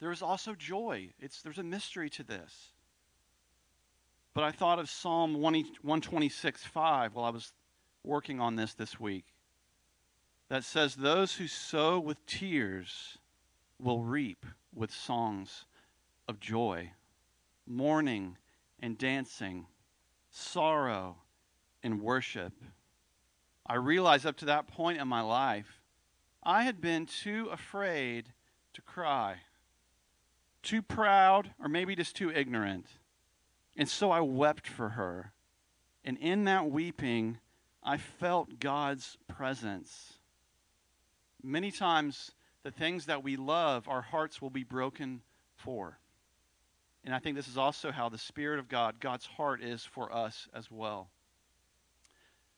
There 0.00 0.12
is 0.12 0.22
also 0.22 0.54
joy. 0.54 1.10
It's, 1.20 1.42
there's 1.42 1.58
a 1.58 1.62
mystery 1.62 2.10
to 2.10 2.24
this. 2.24 2.72
But 4.34 4.44
I 4.44 4.50
thought 4.50 4.78
of 4.78 4.88
Psalm 4.88 5.34
126 5.34 6.64
5 6.64 7.14
while 7.14 7.24
I 7.24 7.30
was 7.30 7.52
working 8.02 8.40
on 8.40 8.56
this 8.56 8.74
this 8.74 8.98
week 8.98 9.26
that 10.48 10.64
says, 10.64 10.94
Those 10.94 11.34
who 11.34 11.46
sow 11.46 12.00
with 12.00 12.24
tears 12.26 13.18
will 13.78 14.02
reap 14.02 14.46
with 14.74 14.90
songs 14.90 15.64
of 16.28 16.40
joy, 16.40 16.92
mourning 17.66 18.36
and 18.80 18.98
dancing, 18.98 19.66
sorrow 20.30 21.16
and 21.82 22.00
worship. 22.00 22.52
I 23.66 23.74
realized 23.74 24.26
up 24.26 24.36
to 24.38 24.46
that 24.46 24.66
point 24.66 25.00
in 25.00 25.08
my 25.08 25.20
life, 25.20 25.80
I 26.42 26.64
had 26.64 26.80
been 26.80 27.06
too 27.06 27.48
afraid 27.52 28.32
to 28.74 28.82
cry, 28.82 29.36
too 30.62 30.82
proud, 30.82 31.50
or 31.60 31.68
maybe 31.68 31.94
just 31.94 32.16
too 32.16 32.30
ignorant. 32.30 32.86
And 33.76 33.88
so 33.88 34.10
I 34.10 34.20
wept 34.20 34.66
for 34.66 34.90
her. 34.90 35.32
And 36.04 36.18
in 36.18 36.44
that 36.44 36.68
weeping, 36.68 37.38
I 37.82 37.96
felt 37.96 38.58
God's 38.58 39.16
presence. 39.28 40.14
Many 41.42 41.70
times, 41.70 42.32
the 42.62 42.70
things 42.70 43.06
that 43.06 43.22
we 43.22 43.36
love, 43.36 43.88
our 43.88 44.02
hearts 44.02 44.40
will 44.40 44.50
be 44.50 44.64
broken 44.64 45.22
for. 45.56 45.98
And 47.04 47.14
I 47.14 47.18
think 47.18 47.36
this 47.36 47.48
is 47.48 47.58
also 47.58 47.90
how 47.90 48.08
the 48.08 48.18
Spirit 48.18 48.58
of 48.58 48.68
God, 48.68 49.00
God's 49.00 49.26
heart, 49.26 49.62
is 49.62 49.84
for 49.84 50.14
us 50.14 50.48
as 50.54 50.70
well. 50.70 51.10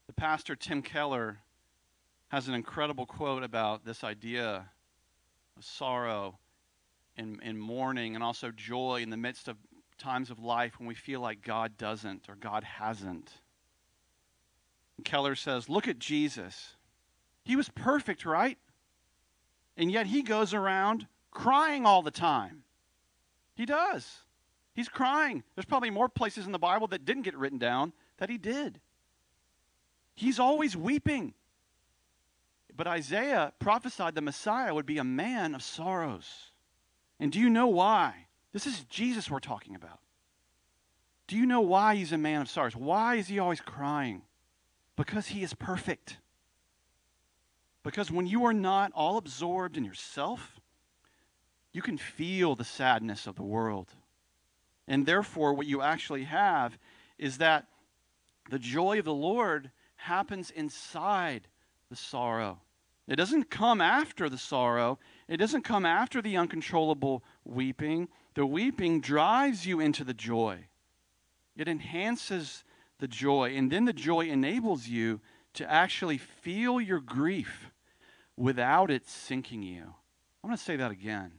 The 0.07 0.13
pastor, 0.13 0.55
Tim 0.55 0.83
Keller, 0.83 1.39
has 2.29 2.49
an 2.49 2.55
incredible 2.55 3.07
quote 3.07 3.43
about 3.43 3.85
this 3.85 4.05
idea 4.05 4.67
of 5.57 5.65
sorrow 5.65 6.39
and, 7.17 7.41
and 7.43 7.59
mourning 7.59 8.15
and 8.15 8.23
also 8.23 8.51
joy 8.51 9.01
in 9.03 9.11
the 9.11 9.17
midst 9.17 9.49
of 9.49 9.57
times 9.99 10.31
of 10.31 10.39
life 10.39 10.79
when 10.79 10.89
we 10.89 10.95
feel 10.95 11.21
like 11.21 11.43
God 11.43 11.79
doesn't 11.79 12.29
or 12.29 12.35
God 12.35 12.65
hasn't. 12.65 13.31
And 14.97 15.07
Keller 15.07 15.35
says, 15.35 15.69
Look 15.69 15.89
at 15.89 15.99
Jesus. 15.99 16.77
He 17.45 17.57
was 17.57 17.69
perfect, 17.69 18.25
right? 18.25 18.59
And 19.77 19.91
yet 19.91 20.07
he 20.07 20.23
goes 20.23 20.55
around 20.55 21.07
crying 21.31 21.85
all 21.85 22.03
the 22.03 22.11
time. 22.11 22.63
He 23.55 23.67
does. 23.67 24.21
He's 24.75 24.89
crying. 24.89 25.43
There's 25.55 25.65
probably 25.65 25.91
more 25.91 26.09
places 26.09 26.47
in 26.47 26.53
the 26.53 26.59
Bible 26.59 26.87
that 26.89 27.05
didn't 27.05 27.23
get 27.23 27.37
written 27.37 27.59
down 27.59 27.93
that 28.19 28.31
he 28.31 28.39
did. 28.39 28.81
He's 30.15 30.39
always 30.39 30.77
weeping. 30.77 31.35
But 32.77 32.87
Isaiah 32.87 33.53
prophesied 33.59 34.15
the 34.15 34.21
Messiah 34.21 34.75
would 34.75 34.87
be 34.87 34.99
a 34.99 35.05
man 35.05 35.55
of 35.55 35.63
sorrows. 35.63 36.51
And 37.21 37.31
do 37.31 37.39
you 37.39 37.49
know 37.49 37.69
why? 37.69 38.27
This 38.53 38.67
is 38.67 38.85
Jesus 38.85 39.31
we're 39.31 39.39
talking 39.39 39.75
about. 39.75 40.01
Do 41.27 41.37
you 41.37 41.47
know 41.47 41.61
why 41.61 41.97
he's 41.97 42.13
a 42.13 42.19
man 42.19 42.43
of 42.43 42.51
sorrows? 42.51 42.77
Why 42.77 43.17
is 43.17 43.29
he 43.29 43.39
always 43.39 43.61
crying? 43.61 44.23
Because 44.97 45.29
he 45.29 45.43
is 45.43 45.55
perfect. 45.55 46.19
Because 47.85 48.11
when 48.11 48.27
you 48.27 48.47
are 48.47 48.55
not 48.55 48.91
all 48.95 49.19
absorbed 49.19 49.77
in 49.77 49.85
yourself, 49.85 50.59
you 51.73 51.83
can 51.83 51.99
feel 51.99 52.55
the 52.55 52.65
sadness 52.65 53.27
of 53.27 53.37
the 53.37 53.43
world. 53.43 53.89
And 54.89 55.07
therefore, 55.07 55.53
what 55.53 55.67
you 55.67 55.83
actually 55.83 56.25
have 56.25 56.79
is 57.19 57.39
that 57.39 57.67
the 58.51 58.59
joy 58.59 58.99
of 58.99 59.05
the 59.05 59.15
Lord 59.15 59.71
happens 59.97 60.51
inside 60.51 61.47
the 61.91 61.97
sorrow. 61.97 62.61
It 63.07 63.17
doesn't 63.17 63.51
come 63.51 63.83
after 63.83 64.31
the 64.31 64.39
sorrow, 64.39 64.99
it 65.29 65.37
doesn't 65.37 65.63
come 65.63 65.85
after 65.85 66.23
the 66.23 66.39
uncontrollable 66.39 67.23
weeping. 67.45 68.09
The 68.35 68.47
weeping 68.47 69.01
drives 69.01 69.67
you 69.67 69.79
into 69.79 70.05
the 70.05 70.15
joy, 70.15 70.69
it 71.55 71.69
enhances 71.69 72.65
the 72.99 73.09
joy, 73.09 73.55
and 73.57 73.71
then 73.71 73.85
the 73.85 73.93
joy 73.93 74.27
enables 74.27 74.89
you 74.89 75.21
to 75.55 75.71
actually 75.71 76.19
feel 76.19 76.81
your 76.81 77.01
grief 77.01 77.71
without 78.37 78.91
it 78.91 79.07
sinking 79.07 79.63
you. 79.63 79.83
I'm 79.83 80.49
going 80.49 80.57
to 80.57 80.63
say 80.63 80.77
that 80.77 80.91
again. 80.91 81.33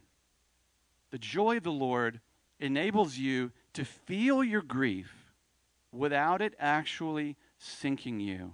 The 1.11 1.17
joy 1.17 1.57
of 1.57 1.63
the 1.63 1.71
Lord 1.71 2.19
enables 2.59 3.17
you 3.17 3.51
to 3.73 3.85
feel 3.85 4.43
your 4.43 4.61
grief 4.61 5.11
without 5.91 6.41
it 6.41 6.55
actually 6.59 7.37
sinking 7.57 8.19
you. 8.19 8.53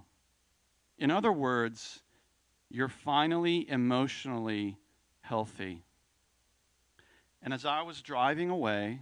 In 0.98 1.10
other 1.10 1.32
words, 1.32 2.02
you're 2.68 2.88
finally 2.88 3.68
emotionally 3.68 4.78
healthy. 5.20 5.84
And 7.42 7.52
as 7.52 7.64
I 7.64 7.82
was 7.82 8.02
driving 8.02 8.50
away 8.50 9.00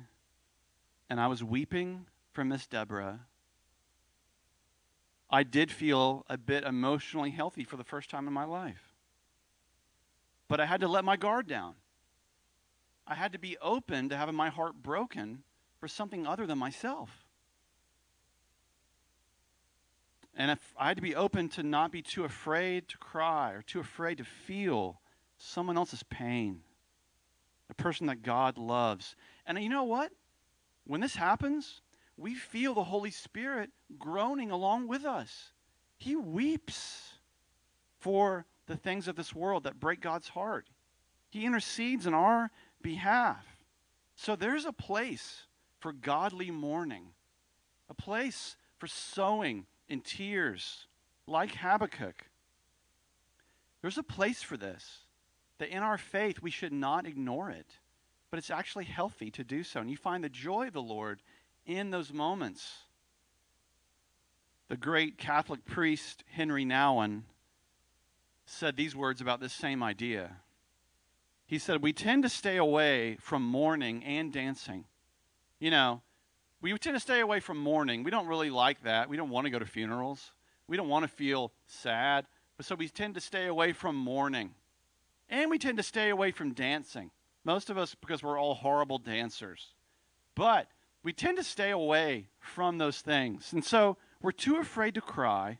and 1.09 1.21
I 1.21 1.27
was 1.27 1.45
weeping 1.45 2.07
for 2.33 2.45
Miss 2.45 2.67
Deborah, 2.67 3.21
I 5.29 5.43
did 5.43 5.71
feel 5.71 6.25
a 6.29 6.39
bit 6.39 6.65
emotionally 6.65 7.31
healthy 7.31 7.65
for 7.65 7.77
the 7.77 7.85
first 7.85 8.11
time 8.11 8.27
in 8.27 8.33
my 8.33 8.45
life. 8.45 8.90
But 10.51 10.59
I 10.59 10.67
had 10.67 10.81
to 10.81 10.89
let 10.89 11.05
my 11.05 11.17
guard 11.17 11.47
down. 11.47 11.75
I 13.07 13.15
had 13.15 13.33
to 13.35 13.39
be 13.39 13.57
open 13.59 14.09
to 14.09 14.17
having 14.17 14.35
my 14.35 14.49
heart 14.49 14.75
broken 14.83 15.45
for 15.79 15.87
something 15.87 16.27
other 16.27 16.45
than 16.45 16.59
myself. 16.59 17.25
And 20.35 20.51
I 20.77 20.89
had 20.89 20.97
to 20.97 21.03
be 21.03 21.15
open 21.15 21.51
to 21.51 21.63
not 21.63 21.93
be 21.93 22.03
too 22.03 22.25
afraid 22.25 22.89
to 22.89 22.99
cry 22.99 23.53
or 23.53 23.63
too 23.63 23.79
afraid 23.79 24.19
to 24.19 24.25
feel 24.25 25.01
someone 25.39 25.77
else's 25.77 26.03
pain, 26.03 26.63
a 27.71 27.75
person 27.75 28.09
that 28.09 28.25
God 28.25 28.59
loves. 28.59 29.15
And 29.47 29.57
you 29.63 29.69
know 29.69 29.85
what? 29.85 30.11
When 30.85 31.01
this 31.01 31.15
happens, 31.15 31.81
we 32.17 32.35
feel 32.35 32.75
the 32.75 32.83
Holy 32.83 33.13
Spirit 33.13 33.71
groaning 34.01 34.51
along 34.51 34.89
with 34.89 35.05
us. 35.05 35.53
He 35.97 36.17
weeps 36.17 37.13
for 38.01 38.47
the 38.71 38.77
things 38.77 39.09
of 39.09 39.17
this 39.17 39.35
world 39.35 39.65
that 39.65 39.81
break 39.81 40.01
God's 40.01 40.29
heart. 40.29 40.69
He 41.29 41.45
intercedes 41.45 42.07
in 42.07 42.15
our 42.15 42.51
behalf. 42.81 43.45
So 44.15 44.37
there's 44.37 44.65
a 44.65 44.73
place 44.73 45.43
for 45.81 45.93
godly 45.93 46.51
mourning, 46.51 47.09
a 47.89 47.95
place 47.95 48.57
for 48.79 48.87
sowing 48.87 49.67
in 49.89 50.01
tears, 50.01 50.87
like 51.27 51.57
Habakkuk. 51.57 52.27
There's 53.83 53.99
a 53.99 54.03
place 54.03 54.43
for 54.43 54.57
this, 54.57 55.01
that 55.59 55.71
in 55.71 55.83
our 55.83 55.99
faith 55.99 56.41
we 56.41 56.51
should 56.51 56.73
not 56.73 57.07
ignore 57.07 57.51
it, 57.51 57.67
but 58.31 58.39
it's 58.39 58.51
actually 58.51 58.85
healthy 58.85 59.31
to 59.33 59.43
do 59.43 59.65
so. 59.65 59.81
And 59.81 59.91
you 59.91 59.97
find 59.97 60.23
the 60.23 60.29
joy 60.29 60.69
of 60.69 60.75
the 60.75 60.83
Lord 60.83 61.23
in 61.67 61.91
those 61.91 62.13
moments. 62.13 62.85
The 64.69 64.77
great 64.77 65.19
Catholic 65.19 65.65
priest 65.65 66.23
Henri 66.37 66.65
Nouwen 66.65 67.23
said 68.51 68.77
these 68.77 68.97
words 68.97 69.21
about 69.21 69.41
this 69.41 69.53
same 69.53 69.83
idea. 69.83 70.37
He 71.47 71.59
said, 71.59 71.83
We 71.83 71.93
tend 71.93 72.23
to 72.25 72.29
stay 72.29 72.57
away 72.57 73.17
from 73.21 73.43
mourning 73.43 74.05
and 74.05 74.33
dancing. 74.33 74.85
You 75.59 75.71
know, 75.71 76.03
we 76.61 76.77
tend 76.79 76.97
to 76.97 77.01
stay 77.01 77.21
away 77.21 77.41
from 77.41 77.59
mourning. 77.59 78.03
We 78.03 78.11
don't 78.11 78.27
really 78.27 78.51
like 78.51 78.83
that. 78.83 79.09
We 79.09 79.17
don't 79.17 79.31
want 79.31 79.47
to 79.47 79.51
go 79.51 79.59
to 79.59 79.67
funerals. 79.67 80.33
We 80.67 80.77
don't 80.77 80.89
want 80.89 81.05
to 81.05 81.09
feel 81.09 81.53
sad. 81.67 82.27
But 82.57 82.67
so 82.67 82.75
we 82.75 82.89
tend 82.89 83.15
to 83.15 83.21
stay 83.21 83.47
away 83.47 83.73
from 83.73 83.97
mourning. 83.97 84.55
And 85.29 85.51
we 85.51 85.59
tend 85.59 85.79
to 85.79 85.83
stay 85.83 86.11
away 86.11 86.31
from 86.33 86.53
dancing. 86.53 87.11
Most 87.45 87.71
of 87.71 87.79
us, 87.79 87.95
because 87.95 88.23
we're 88.23 88.39
all 88.39 88.55
horrible 88.55 88.99
dancers. 88.99 89.75
But 90.35 90.69
we 91.03 91.13
tend 91.13 91.39
to 91.39 91.45
stay 91.45 91.71
away 91.71 92.29
from 92.39 92.79
those 92.79 93.01
things. 93.01 93.53
And 93.53 93.65
so 93.65 93.97
we're 94.21 94.33
too 94.33 94.57
afraid 94.57 94.95
to 94.95 95.01
cry. 95.01 95.59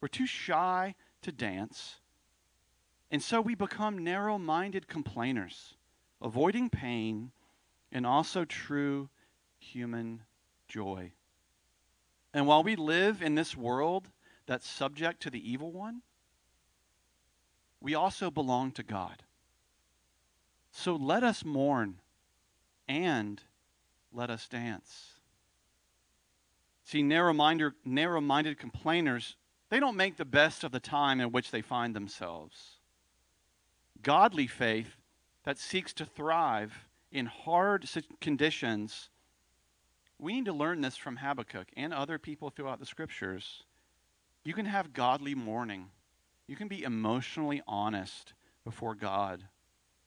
We're 0.00 0.08
too 0.08 0.26
shy 0.26 0.94
to 1.22 1.32
dance. 1.32 1.96
And 3.10 3.22
so 3.22 3.40
we 3.40 3.54
become 3.54 4.02
narrow 4.02 4.36
minded 4.38 4.88
complainers, 4.88 5.74
avoiding 6.20 6.70
pain 6.70 7.30
and 7.92 8.06
also 8.06 8.44
true 8.44 9.08
human 9.58 10.22
joy. 10.68 11.12
And 12.34 12.46
while 12.46 12.62
we 12.62 12.76
live 12.76 13.22
in 13.22 13.34
this 13.34 13.56
world 13.56 14.08
that's 14.46 14.68
subject 14.68 15.22
to 15.22 15.30
the 15.30 15.50
evil 15.50 15.70
one, 15.72 16.02
we 17.80 17.94
also 17.94 18.30
belong 18.30 18.72
to 18.72 18.82
God. 18.82 19.22
So 20.70 20.96
let 20.96 21.22
us 21.22 21.44
mourn 21.44 22.00
and 22.88 23.40
let 24.12 24.30
us 24.30 24.48
dance. 24.48 25.20
See, 26.84 27.02
narrow 27.02 27.32
minded 27.32 28.58
complainers, 28.58 29.36
they 29.70 29.80
don't 29.80 29.96
make 29.96 30.16
the 30.16 30.24
best 30.24 30.64
of 30.64 30.72
the 30.72 30.80
time 30.80 31.20
in 31.20 31.32
which 31.32 31.50
they 31.50 31.62
find 31.62 31.94
themselves. 31.96 32.75
Godly 34.06 34.46
faith 34.46 34.98
that 35.42 35.58
seeks 35.58 35.92
to 35.94 36.04
thrive 36.04 36.86
in 37.10 37.26
hard 37.26 37.90
conditions, 38.20 39.10
we 40.16 40.34
need 40.34 40.44
to 40.44 40.52
learn 40.52 40.80
this 40.80 40.96
from 40.96 41.16
Habakkuk 41.16 41.66
and 41.76 41.92
other 41.92 42.16
people 42.16 42.50
throughout 42.50 42.78
the 42.78 42.86
scriptures. 42.86 43.64
You 44.44 44.54
can 44.54 44.66
have 44.66 44.92
godly 44.92 45.34
mourning, 45.34 45.86
you 46.46 46.54
can 46.54 46.68
be 46.68 46.84
emotionally 46.84 47.62
honest 47.66 48.32
before 48.64 48.94
God. 48.94 49.42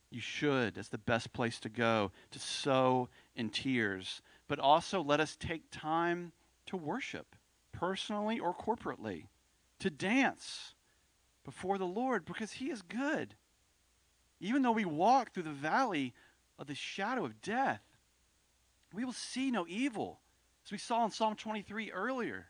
You 0.10 0.22
should. 0.22 0.76
That's 0.76 0.88
the 0.88 0.98
best 0.98 1.34
place 1.34 1.60
to 1.60 1.70
go, 1.70 2.14
to 2.32 2.40
sow 2.40 3.10
in 3.36 3.50
tears. 3.50 4.22
But 4.48 4.60
also 4.60 5.04
let 5.04 5.20
us 5.20 5.36
take 5.36 5.72
time 5.72 6.32
to 6.68 6.78
worship, 6.78 7.36
personally 7.74 8.40
or 8.40 8.56
corporately, 8.56 9.26
to 9.80 9.90
dance 9.90 10.74
before 11.44 11.78
the 11.78 11.84
Lord 11.84 12.24
because 12.24 12.54
He 12.54 12.72
is 12.72 12.82
good. 12.82 13.36
Even 14.40 14.62
though 14.62 14.72
we 14.72 14.86
walk 14.86 15.34
through 15.34 15.44
the 15.44 15.52
valley 15.52 16.14
of 16.58 16.68
the 16.68 16.76
shadow 16.76 17.26
of 17.26 17.42
death, 17.42 17.82
we 18.94 19.06
will 19.06 19.14
see 19.14 19.52
no 19.52 19.66
evil. 19.68 20.20
As 20.66 20.72
we 20.72 20.78
saw 20.78 21.06
in 21.06 21.12
Psalm 21.12 21.36
23 21.36 21.92
earlier, 21.92 22.48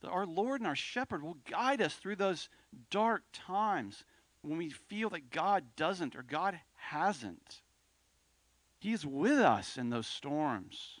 that 0.00 0.10
our 0.10 0.26
Lord 0.26 0.60
and 0.60 0.68
our 0.68 0.76
shepherd 0.76 1.22
will 1.22 1.38
guide 1.50 1.80
us 1.80 1.94
through 1.94 2.16
those 2.16 2.48
dark 2.90 3.22
times 3.32 4.04
when 4.42 4.58
we 4.58 4.68
feel 4.68 5.08
that 5.10 5.30
God 5.30 5.64
doesn't 5.76 6.14
or 6.14 6.22
God 6.22 6.60
hasn't. 6.76 7.62
He 8.78 8.92
is 8.92 9.06
with 9.06 9.38
us 9.38 9.78
in 9.78 9.88
those 9.88 10.06
storms. 10.06 11.00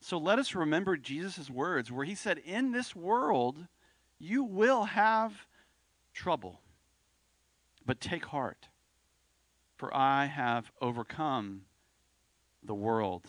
So 0.00 0.18
let 0.18 0.38
us 0.38 0.54
remember 0.54 0.96
Jesus' 0.96 1.48
words 1.48 1.92
where 1.92 2.04
he 2.04 2.16
said, 2.16 2.38
In 2.38 2.72
this 2.72 2.96
world, 2.96 3.68
you 4.18 4.42
will 4.42 4.84
have 4.84 5.46
trouble, 6.12 6.60
but 7.86 8.00
take 8.00 8.26
heart, 8.26 8.69
for 9.80 9.96
I 9.96 10.26
have 10.26 10.70
overcome 10.82 11.62
the 12.62 12.74
world. 12.74 13.26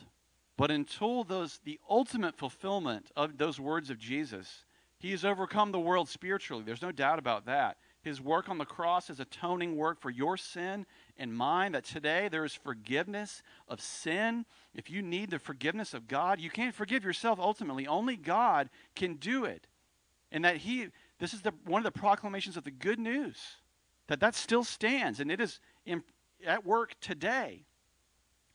But 0.57 0.69
until 0.69 1.23
those, 1.23 1.61
the 1.63 1.79
ultimate 1.89 2.37
fulfillment 2.37 3.09
of 3.15 3.37
those 3.37 3.57
words 3.57 3.89
of 3.89 3.97
Jesus, 3.97 4.65
he 4.99 5.11
has 5.11 5.23
overcome 5.23 5.71
the 5.71 5.79
world 5.79 6.09
spiritually. 6.09 6.63
There's 6.65 6.81
no 6.81 6.91
doubt 6.91 7.19
about 7.19 7.45
that. 7.45 7.77
His 8.01 8.19
work 8.19 8.49
on 8.49 8.57
the 8.57 8.65
cross 8.65 9.09
is 9.09 9.21
atoning 9.21 9.77
work 9.77 10.01
for 10.01 10.09
your 10.09 10.35
sin 10.35 10.85
and 11.17 11.33
mine. 11.33 11.71
That 11.71 11.85
today 11.85 12.27
there 12.29 12.43
is 12.43 12.53
forgiveness 12.53 13.41
of 13.69 13.79
sin. 13.79 14.45
If 14.75 14.89
you 14.89 15.01
need 15.01 15.29
the 15.29 15.39
forgiveness 15.39 15.93
of 15.93 16.09
God, 16.09 16.41
you 16.41 16.49
can't 16.49 16.75
forgive 16.75 17.05
yourself 17.05 17.39
ultimately. 17.39 17.87
Only 17.87 18.17
God 18.17 18.69
can 18.93 19.13
do 19.13 19.45
it. 19.45 19.67
And 20.33 20.43
that 20.43 20.57
He, 20.57 20.89
this 21.17 21.33
is 21.33 21.43
the, 21.43 21.53
one 21.63 21.79
of 21.79 21.93
the 21.93 21.97
proclamations 21.97 22.57
of 22.57 22.65
the 22.65 22.71
good 22.71 22.99
news, 22.99 23.37
that 24.07 24.19
that 24.19 24.35
still 24.35 24.65
stands 24.65 25.21
and 25.21 25.31
it 25.31 25.39
is 25.39 25.61
in, 25.85 26.03
at 26.45 26.65
work 26.65 26.95
today. 26.99 27.65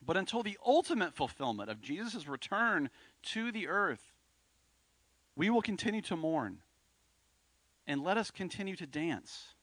But 0.05 0.17
until 0.17 0.43
the 0.43 0.59
ultimate 0.65 1.15
fulfillment 1.15 1.71
of 1.71 1.81
Jesus' 1.81 2.29
return 2.29 2.91
to 3.25 3.51
the 3.51 3.67
earth, 3.69 4.13
we 5.35 5.51
will 5.51 5.63
continue 5.63 6.03
to 6.03 6.17
mourn 6.17 6.59
and 7.87 8.03
let 8.03 8.17
us 8.17 8.31
continue 8.31 8.77
to 8.77 8.87
dance. 8.87 9.55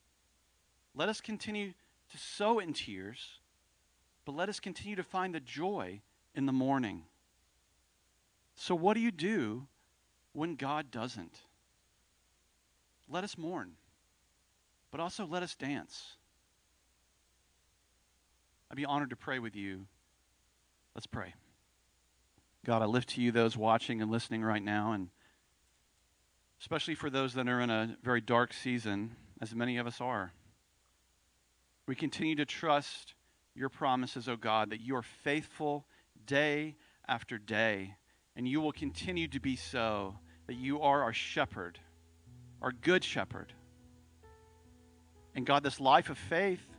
Let 0.94 1.08
us 1.08 1.20
continue 1.20 1.72
to 2.10 2.18
sow 2.18 2.58
in 2.58 2.72
tears, 2.72 3.40
but 4.24 4.34
let 4.34 4.48
us 4.48 4.60
continue 4.60 4.96
to 4.96 5.02
find 5.02 5.34
the 5.34 5.40
joy 5.40 6.00
in 6.34 6.46
the 6.46 6.52
morning. 6.52 7.04
So, 8.54 8.74
what 8.74 8.94
do 8.94 9.00
you 9.00 9.10
do 9.10 9.66
when 10.32 10.54
God 10.54 10.90
doesn't? 10.90 11.40
Let 13.08 13.24
us 13.24 13.36
mourn, 13.36 13.72
but 14.90 15.00
also 15.00 15.26
let 15.26 15.42
us 15.42 15.54
dance. 15.54 16.16
I'd 18.74 18.76
be 18.76 18.86
honored 18.86 19.10
to 19.10 19.16
pray 19.16 19.38
with 19.38 19.54
you. 19.54 19.86
Let's 20.96 21.06
pray. 21.06 21.32
God, 22.66 22.82
I 22.82 22.86
lift 22.86 23.10
to 23.10 23.20
you 23.20 23.30
those 23.30 23.56
watching 23.56 24.02
and 24.02 24.10
listening 24.10 24.42
right 24.42 24.60
now, 24.60 24.90
and 24.90 25.10
especially 26.60 26.96
for 26.96 27.08
those 27.08 27.34
that 27.34 27.46
are 27.46 27.60
in 27.60 27.70
a 27.70 27.96
very 28.02 28.20
dark 28.20 28.52
season, 28.52 29.14
as 29.40 29.54
many 29.54 29.76
of 29.76 29.86
us 29.86 30.00
are. 30.00 30.32
We 31.86 31.94
continue 31.94 32.34
to 32.34 32.44
trust 32.44 33.14
your 33.54 33.68
promises, 33.68 34.28
O 34.28 34.32
oh 34.32 34.36
God, 34.36 34.70
that 34.70 34.80
you 34.80 34.96
are 34.96 35.02
faithful 35.02 35.86
day 36.26 36.74
after 37.06 37.38
day, 37.38 37.94
and 38.34 38.48
you 38.48 38.60
will 38.60 38.72
continue 38.72 39.28
to 39.28 39.38
be 39.38 39.54
so, 39.54 40.16
that 40.48 40.56
you 40.56 40.80
are 40.80 41.04
our 41.04 41.12
shepherd, 41.12 41.78
our 42.60 42.72
good 42.72 43.04
shepherd. 43.04 43.52
And 45.32 45.46
God, 45.46 45.62
this 45.62 45.78
life 45.78 46.10
of 46.10 46.18
faith, 46.18 46.73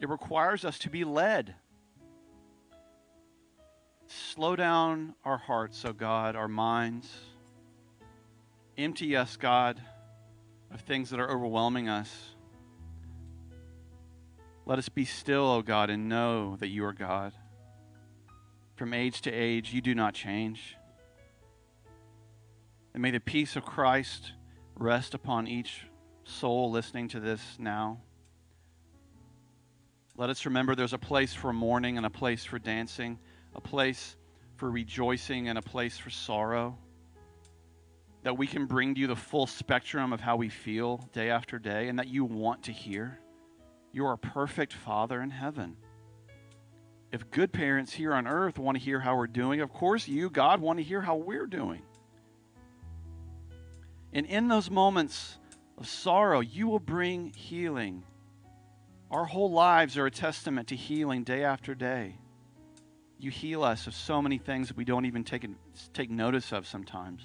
it 0.00 0.08
requires 0.08 0.64
us 0.64 0.78
to 0.80 0.90
be 0.90 1.04
led. 1.04 1.54
Slow 4.06 4.54
down 4.54 5.14
our 5.24 5.38
hearts, 5.38 5.84
O 5.84 5.92
God, 5.92 6.36
our 6.36 6.48
minds. 6.48 7.10
Empty 8.76 9.16
us, 9.16 9.36
God, 9.36 9.80
of 10.72 10.80
things 10.80 11.10
that 11.10 11.20
are 11.20 11.30
overwhelming 11.30 11.88
us. 11.88 12.34
Let 14.66 14.78
us 14.78 14.88
be 14.88 15.04
still, 15.04 15.46
O 15.46 15.62
God, 15.62 15.90
and 15.90 16.08
know 16.08 16.56
that 16.56 16.68
you 16.68 16.84
are 16.84 16.92
God. 16.92 17.32
From 18.76 18.92
age 18.92 19.20
to 19.22 19.30
age, 19.30 19.72
you 19.72 19.80
do 19.80 19.94
not 19.94 20.14
change. 20.14 20.76
And 22.92 23.02
may 23.02 23.10
the 23.10 23.20
peace 23.20 23.56
of 23.56 23.64
Christ 23.64 24.32
rest 24.76 25.14
upon 25.14 25.46
each 25.46 25.82
soul 26.24 26.70
listening 26.70 27.08
to 27.08 27.20
this 27.20 27.40
now. 27.58 28.00
Let 30.16 30.30
us 30.30 30.46
remember 30.46 30.76
there's 30.76 30.92
a 30.92 30.98
place 30.98 31.34
for 31.34 31.52
mourning 31.52 31.96
and 31.96 32.06
a 32.06 32.10
place 32.10 32.44
for 32.44 32.60
dancing, 32.60 33.18
a 33.54 33.60
place 33.60 34.16
for 34.56 34.70
rejoicing 34.70 35.48
and 35.48 35.58
a 35.58 35.62
place 35.62 35.98
for 35.98 36.10
sorrow. 36.10 36.78
That 38.22 38.38
we 38.38 38.46
can 38.46 38.66
bring 38.66 38.94
to 38.94 39.00
you 39.00 39.06
the 39.08 39.16
full 39.16 39.48
spectrum 39.48 40.12
of 40.12 40.20
how 40.20 40.36
we 40.36 40.48
feel 40.48 40.98
day 41.12 41.30
after 41.30 41.58
day 41.58 41.88
and 41.88 41.98
that 41.98 42.06
you 42.06 42.24
want 42.24 42.62
to 42.64 42.72
hear. 42.72 43.18
You 43.92 44.06
are 44.06 44.12
a 44.12 44.18
perfect 44.18 44.72
Father 44.72 45.20
in 45.20 45.30
heaven. 45.30 45.76
If 47.10 47.30
good 47.30 47.52
parents 47.52 47.92
here 47.92 48.14
on 48.14 48.28
earth 48.28 48.58
want 48.58 48.78
to 48.78 48.82
hear 48.82 49.00
how 49.00 49.16
we're 49.16 49.26
doing, 49.26 49.60
of 49.60 49.72
course 49.72 50.06
you, 50.06 50.30
God, 50.30 50.60
want 50.60 50.78
to 50.78 50.84
hear 50.84 51.00
how 51.00 51.16
we're 51.16 51.46
doing. 51.46 51.82
And 54.12 54.26
in 54.26 54.46
those 54.46 54.70
moments 54.70 55.38
of 55.76 55.88
sorrow, 55.88 56.38
you 56.38 56.68
will 56.68 56.78
bring 56.78 57.32
healing. 57.32 58.04
Our 59.10 59.24
whole 59.24 59.50
lives 59.50 59.96
are 59.96 60.06
a 60.06 60.10
testament 60.10 60.68
to 60.68 60.76
healing 60.76 61.24
day 61.24 61.44
after 61.44 61.74
day. 61.74 62.16
You 63.18 63.30
heal 63.30 63.62
us 63.62 63.86
of 63.86 63.94
so 63.94 64.20
many 64.20 64.38
things 64.38 64.68
that 64.68 64.76
we 64.76 64.84
don't 64.84 65.06
even 65.06 65.24
take, 65.24 65.46
take 65.92 66.10
notice 66.10 66.52
of 66.52 66.66
sometimes. 66.66 67.22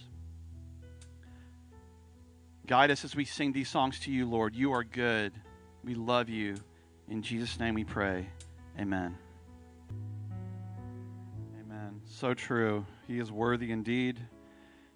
Guide 2.67 2.91
us 2.91 3.03
as 3.03 3.15
we 3.15 3.25
sing 3.25 3.51
these 3.51 3.69
songs 3.69 3.99
to 4.01 4.11
you, 4.11 4.27
Lord. 4.27 4.55
You 4.55 4.73
are 4.73 4.83
good. 4.83 5.33
We 5.83 5.95
love 5.95 6.29
you. 6.29 6.55
In 7.07 7.23
Jesus' 7.23 7.59
name 7.59 7.73
we 7.73 7.83
pray. 7.83 8.29
Amen. 8.79 9.17
Amen. 11.59 12.01
So 12.05 12.35
true. 12.35 12.85
He 13.07 13.17
is 13.17 13.31
worthy 13.31 13.71
indeed. 13.71 14.19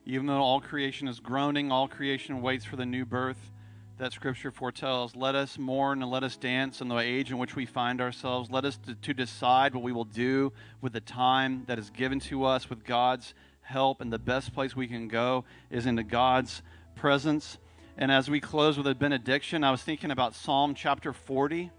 Even 0.06 0.28
though 0.28 0.42
all 0.42 0.62
creation 0.62 1.08
is 1.08 1.20
groaning, 1.20 1.72
all 1.72 1.88
creation 1.88 2.42
waits 2.42 2.66
for 2.66 2.76
the 2.76 2.86
new 2.86 3.06
birth 3.06 3.52
that 3.98 4.12
Scripture 4.12 4.52
foretells. 4.52 5.16
Let 5.16 5.36
us 5.36 5.58
mourn 5.58 6.02
and 6.02 6.10
let 6.10 6.24
us 6.24 6.36
dance 6.36 6.82
in 6.82 6.88
the 6.88 6.98
age 6.98 7.32
in 7.32 7.38
which 7.38 7.56
we 7.56 7.66
find 7.66 8.02
ourselves. 8.02 8.50
Let 8.50 8.66
us 8.66 8.80
to, 9.02 9.14
decide 9.14 9.76
what 9.76 9.84
we 9.84 9.92
will 9.92 10.06
do 10.06 10.52
with 10.82 10.94
the 10.94 11.00
time 11.00 11.64
that 11.68 11.78
is 11.78 11.90
given 11.90 12.20
to 12.22 12.46
us 12.46 12.70
with 12.70 12.84
God's 12.84 13.34
help. 13.62 14.02
And 14.02 14.12
the 14.12 14.20
best 14.20 14.54
place 14.54 14.76
we 14.76 14.88
can 14.88 15.08
go 15.08 15.46
is 15.70 15.86
into 15.86 16.04
God's 16.04 16.64
presence. 16.96 17.60
And 17.98 18.12
as 18.12 18.30
we 18.30 18.40
close 18.40 18.78
with 18.78 18.88
a 18.88 18.96
benediction, 18.96 19.64
I 19.64 19.72
was 19.72 19.84
thinking 19.84 20.10
about 20.10 20.34
Psalm 20.34 20.74
chapter 20.74 21.14
40, 21.14 21.70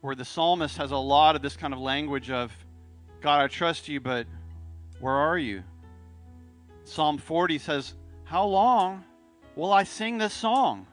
where 0.00 0.14
the 0.14 0.24
psalmist 0.24 0.76
has 0.76 0.92
a 0.92 0.96
lot 0.96 1.34
of 1.34 1.42
this 1.42 1.56
kind 1.56 1.74
of 1.74 1.80
language 1.80 2.30
of, 2.30 2.52
God, 3.20 3.42
I 3.42 3.48
trust 3.48 3.88
you, 3.88 4.00
but 4.00 4.26
where 5.00 5.14
are 5.14 5.38
you? 5.38 5.64
Psalm 6.84 7.18
40 7.18 7.58
says, 7.58 7.94
How 8.24 8.44
long 8.44 9.04
will 9.56 9.72
I 9.72 9.82
sing 9.82 10.18
this 10.18 10.32
song? 10.32 10.86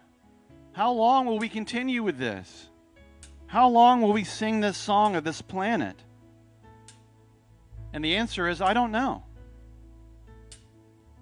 How 0.80 0.94
long 0.94 1.26
will 1.26 1.40
we 1.40 1.50
continue 1.50 2.04
with 2.04 2.18
this? 2.18 2.70
How 3.48 3.68
long 3.68 4.02
will 4.02 4.14
we 4.14 4.24
sing 4.24 4.62
this 4.62 4.78
song 4.78 5.18
of 5.18 5.26
this 5.26 5.42
planet? 5.42 6.02
And 7.92 8.02
the 8.02 8.16
answer 8.16 8.48
is, 8.48 8.62
I 8.62 8.74
don't 8.74 8.94
know. 8.94 9.26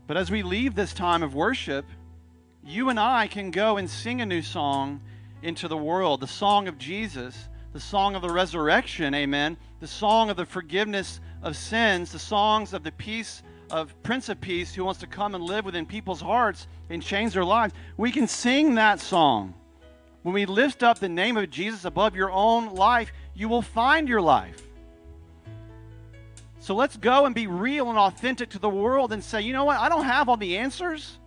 But 0.05 0.15
as 0.15 0.29
we 0.29 0.43
leave 0.43 0.75
this 0.75 0.93
time 0.93 1.23
of 1.23 1.33
worship, 1.33 1.87
you 2.63 2.89
and 2.89 2.99
I 2.99 3.25
can 3.25 3.49
go 3.49 3.77
and 3.77 3.89
sing 3.89 4.21
a 4.21 4.27
new 4.27 4.43
song 4.43 5.01
into 5.41 5.67
the 5.67 5.75
world 5.75 6.21
the 6.21 6.27
song 6.27 6.67
of 6.67 6.77
Jesus, 6.77 7.49
the 7.73 7.79
song 7.79 8.13
of 8.13 8.21
the 8.21 8.29
resurrection, 8.29 9.15
amen, 9.15 9.57
the 9.79 9.87
song 9.87 10.29
of 10.29 10.37
the 10.37 10.45
forgiveness 10.45 11.19
of 11.41 11.57
sins, 11.57 12.11
the 12.11 12.19
songs 12.19 12.73
of 12.73 12.83
the 12.83 12.91
peace 12.91 13.41
of 13.69 13.93
Prince 14.03 14.29
of 14.29 14.39
Peace 14.39 14.73
who 14.73 14.83
wants 14.83 14.99
to 15.01 15.07
come 15.07 15.35
and 15.35 15.43
live 15.43 15.65
within 15.65 15.85
people's 15.85 16.21
hearts 16.21 16.67
and 16.89 17.01
change 17.01 17.33
their 17.33 17.45
lives. 17.45 17.73
We 17.97 18.11
can 18.11 18.27
sing 18.27 18.75
that 18.75 18.99
song. 18.99 19.53
When 20.23 20.33
we 20.33 20.45
lift 20.45 20.83
up 20.83 20.99
the 20.99 21.09
name 21.09 21.37
of 21.37 21.49
Jesus 21.49 21.85
above 21.85 22.15
your 22.15 22.31
own 22.31 22.73
life, 22.75 23.11
you 23.33 23.47
will 23.49 23.61
find 23.61 24.09
your 24.09 24.21
life. 24.21 24.61
So 26.59 26.75
let's 26.75 26.97
go 26.97 27.25
and 27.25 27.33
be 27.33 27.47
real 27.47 27.89
and 27.89 27.97
authentic 27.97 28.49
to 28.49 28.59
the 28.59 28.69
world 28.69 29.13
and 29.13 29.23
say, 29.23 29.41
you 29.41 29.53
know 29.53 29.65
what? 29.65 29.79
I 29.79 29.87
don't 29.89 30.05
have 30.05 30.27
all 30.27 30.37
the 30.37 30.57
answers, 30.57 31.17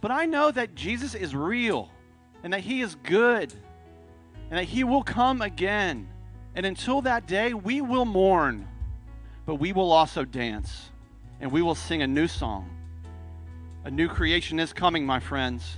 but 0.00 0.10
I 0.10 0.26
know 0.26 0.50
that 0.50 0.74
Jesus 0.74 1.14
is 1.14 1.34
real 1.34 1.90
and 2.44 2.52
that 2.52 2.60
he 2.60 2.80
is 2.80 2.94
good 2.94 3.52
and 4.50 4.58
that 4.58 4.64
he 4.64 4.84
will 4.84 5.02
come 5.02 5.42
again. 5.42 6.08
And 6.54 6.64
until 6.64 7.02
that 7.02 7.26
day, 7.26 7.54
we 7.54 7.80
will 7.80 8.04
mourn, 8.04 8.68
but 9.46 9.56
we 9.56 9.72
will 9.72 9.90
also 9.90 10.24
dance 10.24 10.90
and 11.40 11.52
we 11.52 11.62
will 11.62 11.74
sing 11.74 12.02
a 12.02 12.06
new 12.06 12.26
song. 12.26 12.68
A 13.84 13.90
new 13.90 14.08
creation 14.08 14.58
is 14.58 14.72
coming, 14.72 15.06
my 15.06 15.20
friends, 15.20 15.76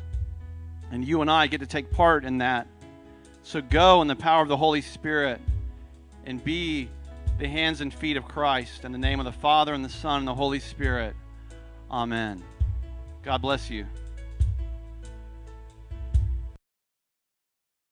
and 0.90 1.06
you 1.06 1.20
and 1.20 1.30
I 1.30 1.46
get 1.46 1.60
to 1.60 1.66
take 1.66 1.90
part 1.90 2.24
in 2.24 2.38
that. 2.38 2.66
So 3.42 3.60
go 3.60 4.02
in 4.02 4.08
the 4.08 4.16
power 4.16 4.42
of 4.42 4.48
the 4.48 4.56
Holy 4.56 4.80
Spirit 4.80 5.40
and 6.24 6.42
be 6.42 6.88
the 7.38 7.48
hands 7.48 7.80
and 7.80 7.92
feet 7.92 8.16
of 8.16 8.26
Christ. 8.26 8.84
In 8.84 8.92
the 8.92 8.98
name 8.98 9.18
of 9.18 9.26
the 9.26 9.32
Father, 9.32 9.72
and 9.72 9.84
the 9.84 9.88
Son, 9.88 10.18
and 10.18 10.28
the 10.28 10.34
Holy 10.34 10.60
Spirit. 10.60 11.14
Amen. 11.90 12.42
God 13.22 13.42
bless 13.42 13.70
you. 13.70 13.86